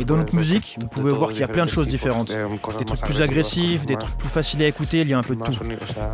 dans 0.04 0.16
notre 0.16 0.34
musique, 0.34 0.78
vous 0.80 0.86
pouvez 0.86 1.12
voir 1.12 1.30
qu'il 1.30 1.40
y 1.40 1.44
a 1.44 1.48
plein 1.48 1.64
de 1.64 1.70
choses 1.70 1.88
différentes. 1.88 2.32
Des 2.78 2.84
trucs 2.84 3.02
plus 3.02 3.20
agressifs, 3.20 3.84
des 3.84 3.96
trucs 3.96 4.16
plus 4.16 4.28
faciles 4.28 4.62
à 4.62 4.66
écouter, 4.66 5.00
il 5.00 5.08
y 5.08 5.12
a 5.12 5.18
un 5.18 5.22
peu 5.22 5.36
de 5.36 5.42
tout. 5.42 5.52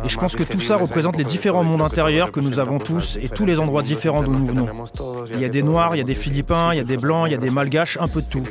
Et 0.03 0.09
je 0.09 0.17
pense 0.17 0.35
que 0.35 0.43
tout 0.43 0.59
ça 0.59 0.75
représente 0.77 1.17
les 1.17 1.23
différents 1.23 1.63
mondes 1.63 1.76
intérieur 1.85 2.31
que 2.31 2.39
nous 2.39 2.59
avons 2.59 2.79
tous 2.79 3.17
et 3.21 3.29
tous 3.29 3.45
les 3.45 3.59
endroits 3.59 3.81
différents 3.81 4.21
d'où 4.21 4.33
nous 4.33 4.45
venons. 4.45 4.67
Il 5.33 5.39
y 5.39 5.45
a 5.45 5.49
des 5.49 5.63
Noirs, 5.63 5.95
il 5.95 5.97
y 5.97 6.01
a 6.01 6.05
des 6.05 6.15
Philippins, 6.15 6.69
il 6.73 6.77
y 6.77 6.79
a 6.79 6.83
des 6.83 6.97
Blancs, 6.97 7.27
il 7.27 7.31
y 7.31 7.35
a 7.35 7.39
des 7.39 7.49
Malgaches, 7.49 7.97
un 7.99 8.07
peu 8.07 8.21
de 8.21 8.27
tout. 8.27 8.43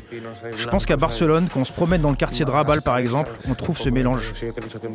Je 0.56 0.68
pense 0.68 0.86
qu'à 0.86 0.96
Barcelone, 0.96 1.48
quand 1.52 1.60
on 1.60 1.64
se 1.64 1.72
promène 1.72 2.02
dans 2.02 2.10
le 2.10 2.16
quartier 2.16 2.44
de 2.44 2.50
Rabal 2.50 2.82
par 2.82 2.98
exemple, 2.98 3.30
on 3.48 3.54
trouve 3.54 3.78
ce 3.78 3.90
mélange. 3.90 4.34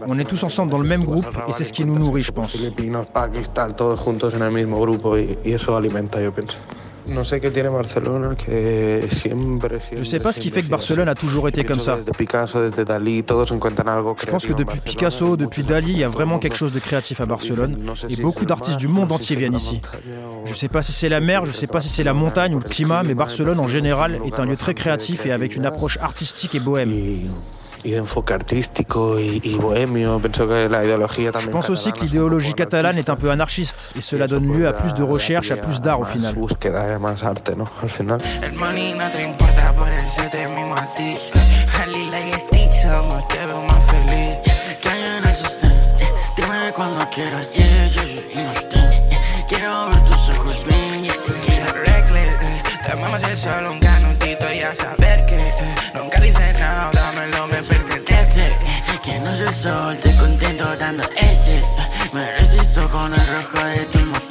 On 0.08 0.18
est 0.20 0.26
tous 0.26 0.44
ensemble 0.44 0.72
dans 0.72 0.80
le 0.80 0.88
même 0.88 1.04
groupe 1.04 1.28
et 1.48 1.54
c'est 1.54 1.64
ce 1.64 1.74
qui 1.74 1.86
nous 1.86 1.98
nourrit, 1.98 2.24
je 2.24 2.32
pense. 2.32 2.58
Je 9.94 10.00
ne 10.00 10.04
sais 10.04 10.20
pas 10.20 10.32
ce 10.32 10.40
qui 10.40 10.50
fait 10.52 10.62
que 10.62 10.70
Barcelone 10.70 11.10
a 11.10 11.16
toujours 11.16 11.48
été 11.48 11.64
comme 11.64 11.80
ça. 11.80 11.98
Je 14.18 14.26
pense 14.28 14.46
que 14.46 14.54
depuis 14.54 14.80
Picasso, 14.80 15.38
depuis 15.38 15.64
Dali, 15.64 15.92
il 15.92 16.00
y 16.00 16.04
a 16.04 16.10
vraiment 16.10 16.40
quelque 16.40 16.58
chose 16.58 16.72
de 16.72 16.80
créatif 16.80 17.22
à 17.22 17.26
Barcelone 17.26 17.78
et 18.10 18.16
beaucoup 18.16 18.46
d'artistes 18.46 18.80
du 18.80 18.88
monde 18.88 19.12
entier 19.12 19.36
viennent 19.36 19.56
ici. 19.56 19.82
Je 20.46 20.52
ne 20.52 20.56
sais 20.56 20.70
pas 20.70 20.82
si 20.82 20.92
c'est 20.92 21.10
la 21.10 21.20
mer, 21.22 21.46
je 21.46 21.52
ne 21.52 21.56
sais 21.56 21.68
pas 21.68 21.82
si 21.82 21.90
c'est 21.90 22.04
la 22.04 22.14
montagne 22.14 22.56
ou 22.56 22.60
le 22.60 22.68
climat, 22.70 23.04
mais 23.04 23.14
Barcelone 23.14 23.60
en 23.60 23.68
général 23.68 24.20
est 24.26 24.40
un 24.40 24.46
lieu 24.46 24.56
très 24.56 24.74
créatif 24.74 25.26
et 25.26 25.32
avec 25.32 25.56
une 25.56 25.66
approche 25.66 25.98
artistique 26.02 26.56
et 26.56 26.60
bohème. 26.60 26.94
Je 31.40 31.50
pense 31.50 31.70
aussi 31.70 31.92
que 31.92 32.02
l'idéologie 32.02 32.54
catalane 32.54 32.98
est 32.98 33.10
un 33.10 33.16
peu 33.16 33.32
anarchiste 33.32 33.92
et 33.98 34.02
cela 34.02 34.28
donne 34.28 34.52
lieu 34.52 34.68
à 34.68 34.72
plus 34.72 34.94
de 34.94 35.04
recherche, 35.04 35.52
à 35.52 35.58
plus 35.58 35.82
d'art 35.82 36.00
au 36.00 36.06
final. 36.06 36.36
que 59.04 59.20
no 59.20 59.36
soy 59.36 59.54
sol, 59.54 59.94
estoy 59.94 60.14
contento 60.18 60.76
dando 60.78 61.04
ese. 61.16 61.64
Me 62.14 62.38
resisto 62.38 62.90
con 62.90 63.14
el 63.14 63.20
rojo 63.20 63.66
de 63.66 63.86
tu 63.86 64.00
mafia. 64.06 64.31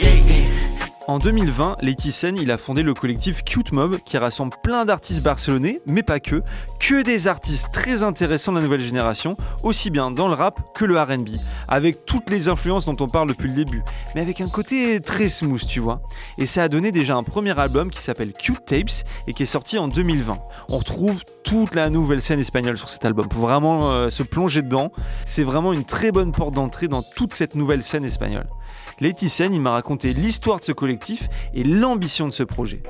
En 1.11 1.19
2020, 1.19 1.79
Lady 1.81 2.13
Sen, 2.13 2.39
il 2.39 2.53
a 2.53 2.57
fondé 2.57 2.85
le 2.85 2.95
collectif 2.95 3.43
Cute 3.43 3.73
Mob 3.73 3.97
qui 4.05 4.17
rassemble 4.17 4.55
plein 4.63 4.85
d'artistes 4.85 5.25
barcelonais, 5.25 5.81
mais 5.89 6.05
pas 6.05 6.21
que, 6.21 6.41
que 6.79 7.03
des 7.03 7.27
artistes 7.27 7.67
très 7.73 8.05
intéressants 8.05 8.53
de 8.53 8.59
la 8.59 8.63
nouvelle 8.63 8.81
génération, 8.81 9.37
aussi 9.65 9.91
bien 9.91 10.13
dans 10.13 10.29
le 10.29 10.35
rap 10.35 10.61
que 10.73 10.85
le 10.85 10.97
RB, 10.97 11.31
avec 11.67 12.05
toutes 12.07 12.31
les 12.31 12.47
influences 12.47 12.87
dont 12.87 12.97
on 13.01 13.09
parle 13.09 13.27
depuis 13.27 13.49
le 13.49 13.55
début, 13.55 13.83
mais 14.15 14.21
avec 14.21 14.41
un 14.41 14.47
côté 14.47 15.01
très 15.01 15.29
smooth, 15.29 15.67
tu 15.67 15.81
vois. 15.81 16.01
Et 16.39 16.47
ça 16.47 16.63
a 16.63 16.69
donné 16.69 16.93
déjà 16.93 17.17
un 17.17 17.25
premier 17.25 17.59
album 17.59 17.91
qui 17.91 18.01
s'appelle 18.01 18.33
Cute 18.33 18.65
Tapes 18.65 19.05
et 19.27 19.33
qui 19.33 19.43
est 19.43 19.47
sorti 19.47 19.79
en 19.79 19.89
2020. 19.89 20.39
On 20.69 20.79
retrouve 20.79 21.25
toute 21.43 21.75
la 21.75 21.91
nouvelle 21.91 22.23
scène 22.23 22.39
espagnole 22.39 22.79
sur 22.79 22.89
cet 22.89 23.05
album 23.05 23.27
pour 23.27 23.41
vraiment 23.41 23.91
euh, 23.91 24.11
se 24.11 24.23
plonger 24.23 24.63
dedans. 24.63 24.93
C'est 25.27 25.43
vraiment 25.43 25.73
une 25.73 25.85
très 25.85 26.13
bonne 26.13 26.31
porte 26.31 26.55
d'entrée 26.55 26.87
dans 26.87 27.03
toute 27.03 27.35
cette 27.35 27.57
nouvelle 27.57 27.83
scène 27.83 28.05
espagnole. 28.05 28.47
Sen, 29.29 29.55
il 29.55 29.61
m'a 29.61 29.71
raconté 29.71 30.13
l'histoire 30.13 30.59
de 30.59 30.65
ce 30.65 30.73
collectif 30.73 31.29
et 31.55 31.65
l'ambition 31.65 32.27
de 32.27 32.33
ce 32.33 32.43
projet. 32.43 32.83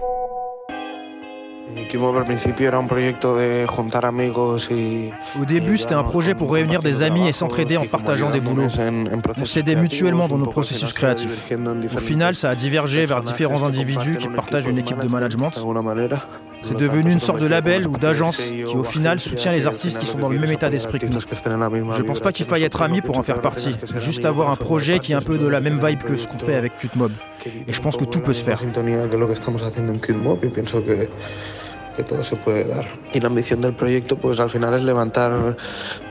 Au 5.40 5.44
début, 5.44 5.78
c'était 5.78 5.94
un 5.94 6.02
projet 6.02 6.34
pour 6.34 6.52
réunir 6.52 6.82
des 6.82 7.02
amis 7.02 7.28
et 7.28 7.32
s'entraider 7.32 7.76
en 7.76 7.86
partageant 7.86 8.30
des 8.30 8.40
boulots. 8.40 8.66
On 9.38 9.44
s'aidait 9.44 9.76
mutuellement 9.76 10.26
dans 10.26 10.38
nos 10.38 10.46
processus 10.46 10.92
créatifs. 10.92 11.46
Au 11.94 12.00
final, 12.00 12.34
ça 12.34 12.50
a 12.50 12.54
divergé 12.56 13.06
vers 13.06 13.22
différents 13.22 13.62
individus 13.62 14.16
qui 14.16 14.28
partagent 14.28 14.66
une 14.66 14.78
équipe 14.78 14.98
de 14.98 15.08
management. 15.08 15.52
C'est 16.62 16.76
devenu 16.76 17.10
une 17.10 17.20
sorte 17.20 17.40
de 17.40 17.46
label 17.46 17.86
ou 17.86 17.96
d'agence 17.96 18.38
qui 18.38 18.76
au 18.76 18.84
final 18.84 19.18
soutient 19.20 19.52
les 19.52 19.66
artistes 19.66 19.98
qui 19.98 20.06
sont 20.06 20.18
dans 20.18 20.28
le 20.28 20.38
même 20.38 20.52
état 20.52 20.68
d'esprit 20.68 20.98
que 20.98 21.06
nous. 21.06 21.20
Je 21.20 22.02
pense 22.02 22.20
pas 22.20 22.32
qu'il 22.32 22.46
faille 22.46 22.64
être 22.64 22.82
ami 22.82 23.00
pour 23.00 23.18
en 23.18 23.22
faire 23.22 23.40
partie, 23.40 23.76
juste 23.96 24.24
avoir 24.24 24.50
un 24.50 24.56
projet 24.56 24.98
qui 24.98 25.12
est 25.12 25.16
un 25.16 25.22
peu 25.22 25.38
de 25.38 25.46
la 25.46 25.60
même 25.60 25.84
vibe 25.84 26.02
que 26.02 26.16
ce 26.16 26.28
qu'on 26.28 26.38
fait 26.38 26.54
avec 26.54 26.72
Qtmob. 26.78 27.12
Et 27.66 27.72
je 27.72 27.80
pense 27.80 27.96
que 27.96 28.04
tout 28.04 28.20
peut 28.20 28.32
se 28.32 28.44
faire 28.44 28.60
que 32.00 32.08
todo 32.08 32.22
se 32.22 32.36
puede 32.36 32.64
dar. 32.64 32.86
Y 33.12 33.20
la 33.20 33.28
ambición 33.28 33.60
del 33.60 33.74
proyecto, 33.74 34.16
pues 34.16 34.40
al 34.40 34.50
final 34.50 34.74
es 34.74 34.82
levantar 34.82 35.56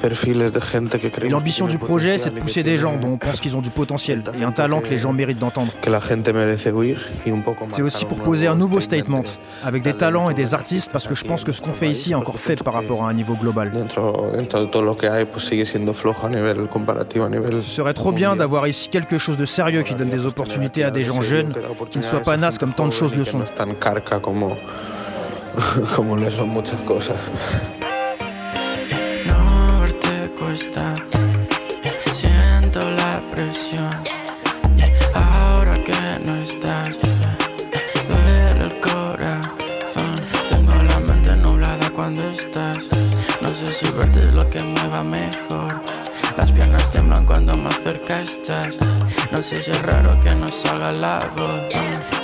perfiles 0.01 0.53
de 0.53 0.61
gente 0.61 0.99
que 0.99 1.11
cree. 1.11 1.29
L'ambition 1.29 1.67
du 1.67 1.77
projet, 1.77 2.17
c'est 2.17 2.33
de 2.33 2.39
pousser 2.39 2.63
des 2.63 2.77
gens 2.77 2.95
dont 2.97 3.13
on 3.13 3.17
pense 3.17 3.39
qu'ils 3.39 3.55
ont 3.57 3.61
du 3.61 3.71
potentiel 3.71 4.23
et 4.39 4.43
un 4.43 4.51
talent 4.51 4.81
que 4.81 4.89
les 4.89 4.97
gens 4.97 5.13
méritent 5.13 5.39
d'entendre. 5.39 5.71
Que 5.81 5.89
la 5.89 6.01
gente 6.01 6.31
merece 6.33 6.67
oír 6.71 6.97
y 7.25 7.31
un 7.31 7.41
poco 7.41 7.65
C'est 7.69 7.81
aussi 7.81 8.05
pour 8.05 8.19
poser 8.21 8.47
un 8.47 8.55
nouveau 8.55 8.79
statement 8.79 9.23
avec 9.63 9.83
des 9.83 9.93
talents 9.93 10.29
et 10.29 10.33
des 10.33 10.53
artistes 10.53 10.91
parce 10.91 11.07
que 11.07 11.15
je 11.15 11.25
pense 11.25 11.43
que 11.43 11.51
ce 11.51 11.61
qu'on 11.61 11.73
fait 11.73 11.89
ici 11.89 12.11
est 12.11 12.15
encore 12.15 12.39
faible 12.39 12.63
par 12.63 12.73
rapport 12.73 13.03
à 13.03 13.09
un 13.09 13.13
niveau 13.13 13.35
global. 13.35 13.71
Dentro, 13.71 14.31
dentro 14.33 14.61
de 14.61 14.65
todo 14.65 14.83
lo 14.83 14.95
que 14.95 15.07
hay, 15.07 15.25
pues 15.25 15.45
sigue 15.45 15.65
siendo 15.65 15.93
flojo 15.93 16.27
a 16.27 16.29
nivel 16.29 16.67
comparativo 16.67 17.25
a 17.25 17.29
nivel. 17.29 17.61
Ce 17.61 17.69
serait 17.69 17.93
trop 17.93 18.11
bien 18.11 18.35
d'avoir 18.35 18.67
ici 18.67 18.89
quelque 18.89 19.17
chose 19.17 19.37
de 19.37 19.45
sérieux 19.45 19.83
qui 19.83 19.95
donne 19.95 20.09
des 20.09 20.25
opportunités 20.25 20.83
à 20.83 20.91
des 20.91 21.03
gens 21.03 21.21
jeunes, 21.21 21.53
qui 21.89 21.97
ne 21.97 22.03
soient 22.03 22.21
pas 22.21 22.37
nazes 22.37 22.57
comme 22.57 22.73
tant 22.73 22.85
de 22.85 22.91
choses 22.91 23.15
le 23.15 23.25
sont. 23.25 23.43
como 25.95 26.17
le 26.17 26.31
son 26.31 26.49
muchas 26.49 26.79
cosas. 26.81 27.17
No 29.25 29.81
verte 29.81 30.31
cuesta, 30.37 30.93
siento 32.11 32.89
la 32.91 33.21
presión. 33.31 33.89
Ahora 35.15 35.75
que 35.83 35.93
no 36.23 36.35
estás. 36.37 36.97
Duele 38.07 38.63
el 38.63 38.79
corazón. 38.79 40.13
Tengo 40.47 40.71
la 40.71 40.99
mente 41.07 41.35
nublada 41.35 41.89
cuando 41.91 42.29
estás. 42.29 42.77
No 43.41 43.49
sé 43.49 43.73
si 43.73 43.85
verte 43.97 44.27
es 44.27 44.33
lo 44.33 44.49
que 44.49 44.61
me 44.61 44.87
va 44.87 45.03
mejor. 45.03 45.81
Las 46.37 46.51
piernas 46.51 46.91
temblan 46.91 47.25
cuando 47.25 47.55
más 47.57 47.79
cerca 47.79 48.21
estás. 48.21 48.77
No 49.31 49.37
sé 49.37 49.61
si 49.61 49.71
es 49.71 49.85
raro 49.85 50.19
que 50.21 50.33
no 50.35 50.51
salga 50.51 50.91
la 50.91 51.19
voz. 51.35 52.18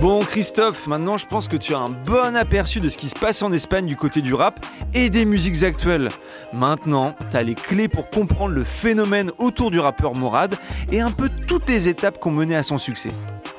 Bon 0.00 0.20
Christophe, 0.20 0.86
maintenant 0.86 1.18
je 1.18 1.26
pense 1.26 1.46
que 1.46 1.58
tu 1.58 1.74
as 1.74 1.78
un 1.78 1.90
bon 1.90 2.34
aperçu 2.34 2.80
de 2.80 2.88
ce 2.88 2.96
qui 2.96 3.10
se 3.10 3.18
passe 3.18 3.42
en 3.42 3.52
Espagne 3.52 3.84
du 3.84 3.96
côté 3.96 4.22
du 4.22 4.32
rap 4.32 4.64
et 4.94 5.10
des 5.10 5.26
musiques 5.26 5.62
actuelles. 5.62 6.08
Maintenant, 6.54 7.14
tu 7.30 7.36
as 7.36 7.42
les 7.42 7.54
clés 7.54 7.86
pour 7.86 8.08
comprendre 8.08 8.54
le 8.54 8.64
phénomène 8.64 9.30
autour 9.36 9.70
du 9.70 9.78
rappeur 9.78 10.16
Morad 10.16 10.54
et 10.90 11.02
un 11.02 11.10
peu 11.10 11.28
toutes 11.46 11.68
les 11.68 11.90
étapes 11.90 12.18
qui 12.18 12.28
ont 12.28 12.30
mené 12.30 12.56
à 12.56 12.62
son 12.62 12.78
succès. 12.78 13.10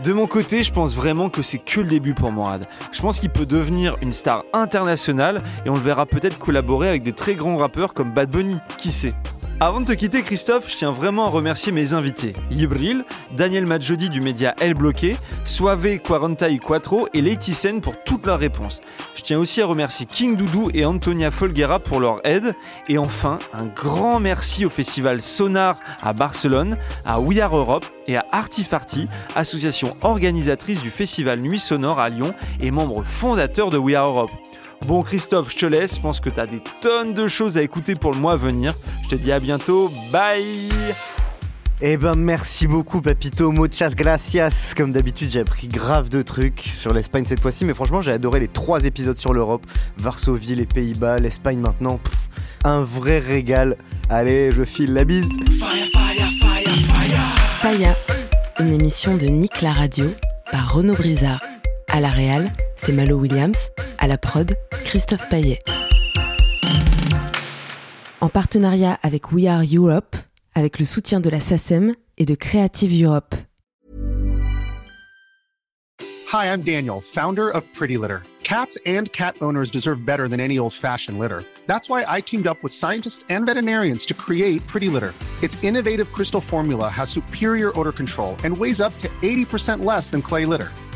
De 0.03 0.13
mon 0.13 0.25
côté, 0.25 0.63
je 0.63 0.73
pense 0.73 0.95
vraiment 0.95 1.29
que 1.29 1.43
c'est 1.43 1.59
que 1.59 1.81
le 1.81 1.87
début 1.87 2.15
pour 2.15 2.31
Morad. 2.31 2.65
Je 2.91 3.01
pense 3.01 3.19
qu'il 3.19 3.29
peut 3.29 3.45
devenir 3.45 3.95
une 4.01 4.11
star 4.11 4.43
internationale 4.51 5.37
et 5.63 5.69
on 5.69 5.75
le 5.75 5.79
verra 5.79 6.07
peut-être 6.07 6.39
collaborer 6.39 6.89
avec 6.89 7.03
des 7.03 7.13
très 7.13 7.35
grands 7.35 7.57
rappeurs 7.57 7.93
comme 7.93 8.13
Bad 8.13 8.31
Bunny, 8.31 8.57
qui 8.79 8.91
sait? 8.91 9.13
Avant 9.63 9.79
de 9.79 9.85
te 9.85 9.93
quitter, 9.93 10.23
Christophe, 10.23 10.71
je 10.71 10.75
tiens 10.75 10.89
vraiment 10.89 11.27
à 11.27 11.29
remercier 11.29 11.71
mes 11.71 11.93
invités 11.93 12.33
Yibril, 12.49 13.05
Daniel 13.37 13.67
Madjodi 13.67 14.09
du 14.09 14.19
média 14.19 14.55
El 14.59 14.73
Bloqué, 14.73 15.15
Suave 15.45 15.99
Quarantai 15.99 16.57
Quattro 16.57 17.07
et 17.13 17.21
Lady 17.21 17.53
Sen 17.53 17.79
pour 17.79 17.93
toutes 18.03 18.25
leurs 18.25 18.39
réponses. 18.39 18.81
Je 19.13 19.21
tiens 19.21 19.37
aussi 19.37 19.61
à 19.61 19.67
remercier 19.67 20.07
King 20.07 20.35
Doudou 20.35 20.69
et 20.73 20.83
Antonia 20.83 21.29
Folguera 21.29 21.77
pour 21.79 21.99
leur 21.99 22.25
aide. 22.25 22.55
Et 22.89 22.97
enfin, 22.97 23.37
un 23.53 23.67
grand 23.67 24.19
merci 24.19 24.65
au 24.65 24.71
festival 24.71 25.21
Sonar 25.21 25.77
à 26.01 26.13
Barcelone, 26.13 26.75
à 27.05 27.19
We 27.19 27.37
Are 27.39 27.55
Europe 27.55 27.85
et 28.07 28.17
à 28.17 28.25
Artifarty, 28.31 29.07
association 29.35 29.93
organisatrice 30.01 30.81
du 30.81 30.89
festival 30.89 31.39
Nuit 31.39 31.59
Sonore 31.59 31.99
à 31.99 32.09
Lyon 32.09 32.33
et 32.61 32.71
membre 32.71 33.03
fondateur 33.03 33.69
de 33.69 33.77
We 33.77 33.93
Are 33.93 34.07
Europe. 34.07 34.31
Bon 34.87 35.03
Christophe, 35.03 35.51
je 35.51 35.57
te 35.57 35.65
laisse, 35.65 35.95
je 35.95 36.01
pense 36.01 36.19
que 36.19 36.29
tu 36.29 36.39
as 36.39 36.47
des 36.47 36.61
tonnes 36.81 37.13
de 37.13 37.27
choses 37.27 37.57
à 37.57 37.61
écouter 37.61 37.93
pour 37.95 38.11
le 38.11 38.19
mois 38.19 38.33
à 38.33 38.35
venir. 38.35 38.73
Je 39.03 39.09
te 39.09 39.15
dis 39.15 39.31
à 39.31 39.39
bientôt, 39.39 39.91
bye 40.11 40.69
eh 41.83 41.97
ben 41.97 42.13
merci 42.15 42.67
beaucoup 42.67 43.01
Papito, 43.01 43.51
muchas 43.51 43.95
gracias. 43.95 44.75
Comme 44.77 44.91
d'habitude 44.91 45.31
j'ai 45.31 45.39
appris 45.39 45.67
grave 45.67 46.09
de 46.09 46.21
trucs 46.21 46.71
sur 46.77 46.93
l'Espagne 46.93 47.25
cette 47.25 47.39
fois-ci, 47.39 47.65
mais 47.65 47.73
franchement 47.73 48.01
j'ai 48.01 48.11
adoré 48.11 48.39
les 48.39 48.47
trois 48.47 48.85
épisodes 48.85 49.17
sur 49.17 49.33
l'Europe, 49.33 49.65
Varsovie, 49.97 50.53
les 50.53 50.67
Pays-Bas, 50.67 51.17
l'Espagne 51.17 51.57
maintenant. 51.59 51.99
un 52.65 52.81
vrai 52.81 53.17
régal. 53.17 53.77
Allez, 54.09 54.51
je 54.51 54.63
file 54.63 54.93
la 54.93 55.05
bise. 55.05 55.29
Faya, 57.61 57.95
une 58.59 58.73
émission 58.73 59.17
de 59.17 59.25
Nick 59.25 59.61
la 59.61 59.73
radio 59.73 60.05
par 60.51 60.73
Renaud 60.73 60.93
Brizard. 60.93 61.41
À 61.91 61.99
la 61.99 62.09
Réal, 62.09 62.51
c'est 62.81 62.93
Malo 62.93 63.15
Williams. 63.15 63.69
À 63.99 64.07
la 64.07 64.17
prod, 64.17 64.55
Christophe 64.85 65.29
Paillet. 65.29 65.59
En 68.21 68.29
partenariat 68.29 68.97
avec 69.03 69.31
We 69.31 69.45
Are 69.45 69.61
Europe, 69.61 70.15
avec 70.55 70.79
le 70.79 70.85
soutien 70.85 71.19
de 71.19 71.29
la 71.29 71.39
SACEM 71.39 71.93
et 72.17 72.25
de 72.25 72.33
Creative 72.33 73.03
Europe. 73.03 73.35
Hi, 76.33 76.45
I'm 76.45 76.61
Daniel, 76.61 77.01
founder 77.01 77.49
of 77.49 77.63
Pretty 77.73 77.97
Litter. 77.97 78.23
Cats 78.43 78.77
and 78.85 79.11
cat 79.11 79.35
owners 79.41 79.69
deserve 79.69 80.03
better 80.03 80.27
than 80.27 80.39
any 80.39 80.57
old-fashioned 80.57 81.19
litter. 81.19 81.43
That's 81.67 81.87
why 81.87 82.03
I 82.07 82.21
teamed 82.21 82.47
up 82.47 82.63
with 82.63 82.73
scientists 82.73 83.23
and 83.29 83.45
veterinarians 83.45 84.05
to 84.07 84.13
create 84.13 84.65
Pretty 84.65 84.89
Litter. 84.89 85.13
Its 85.43 85.63
innovative 85.63 86.11
crystal 86.11 86.41
formula 86.41 86.89
has 86.89 87.09
superior 87.09 87.71
odor 87.79 87.91
control 87.91 88.35
and 88.43 88.57
weighs 88.57 88.81
up 88.81 88.97
to 88.99 89.07
80% 89.21 89.85
less 89.85 90.09
than 90.09 90.21
clay 90.21 90.45
litter. 90.45 90.69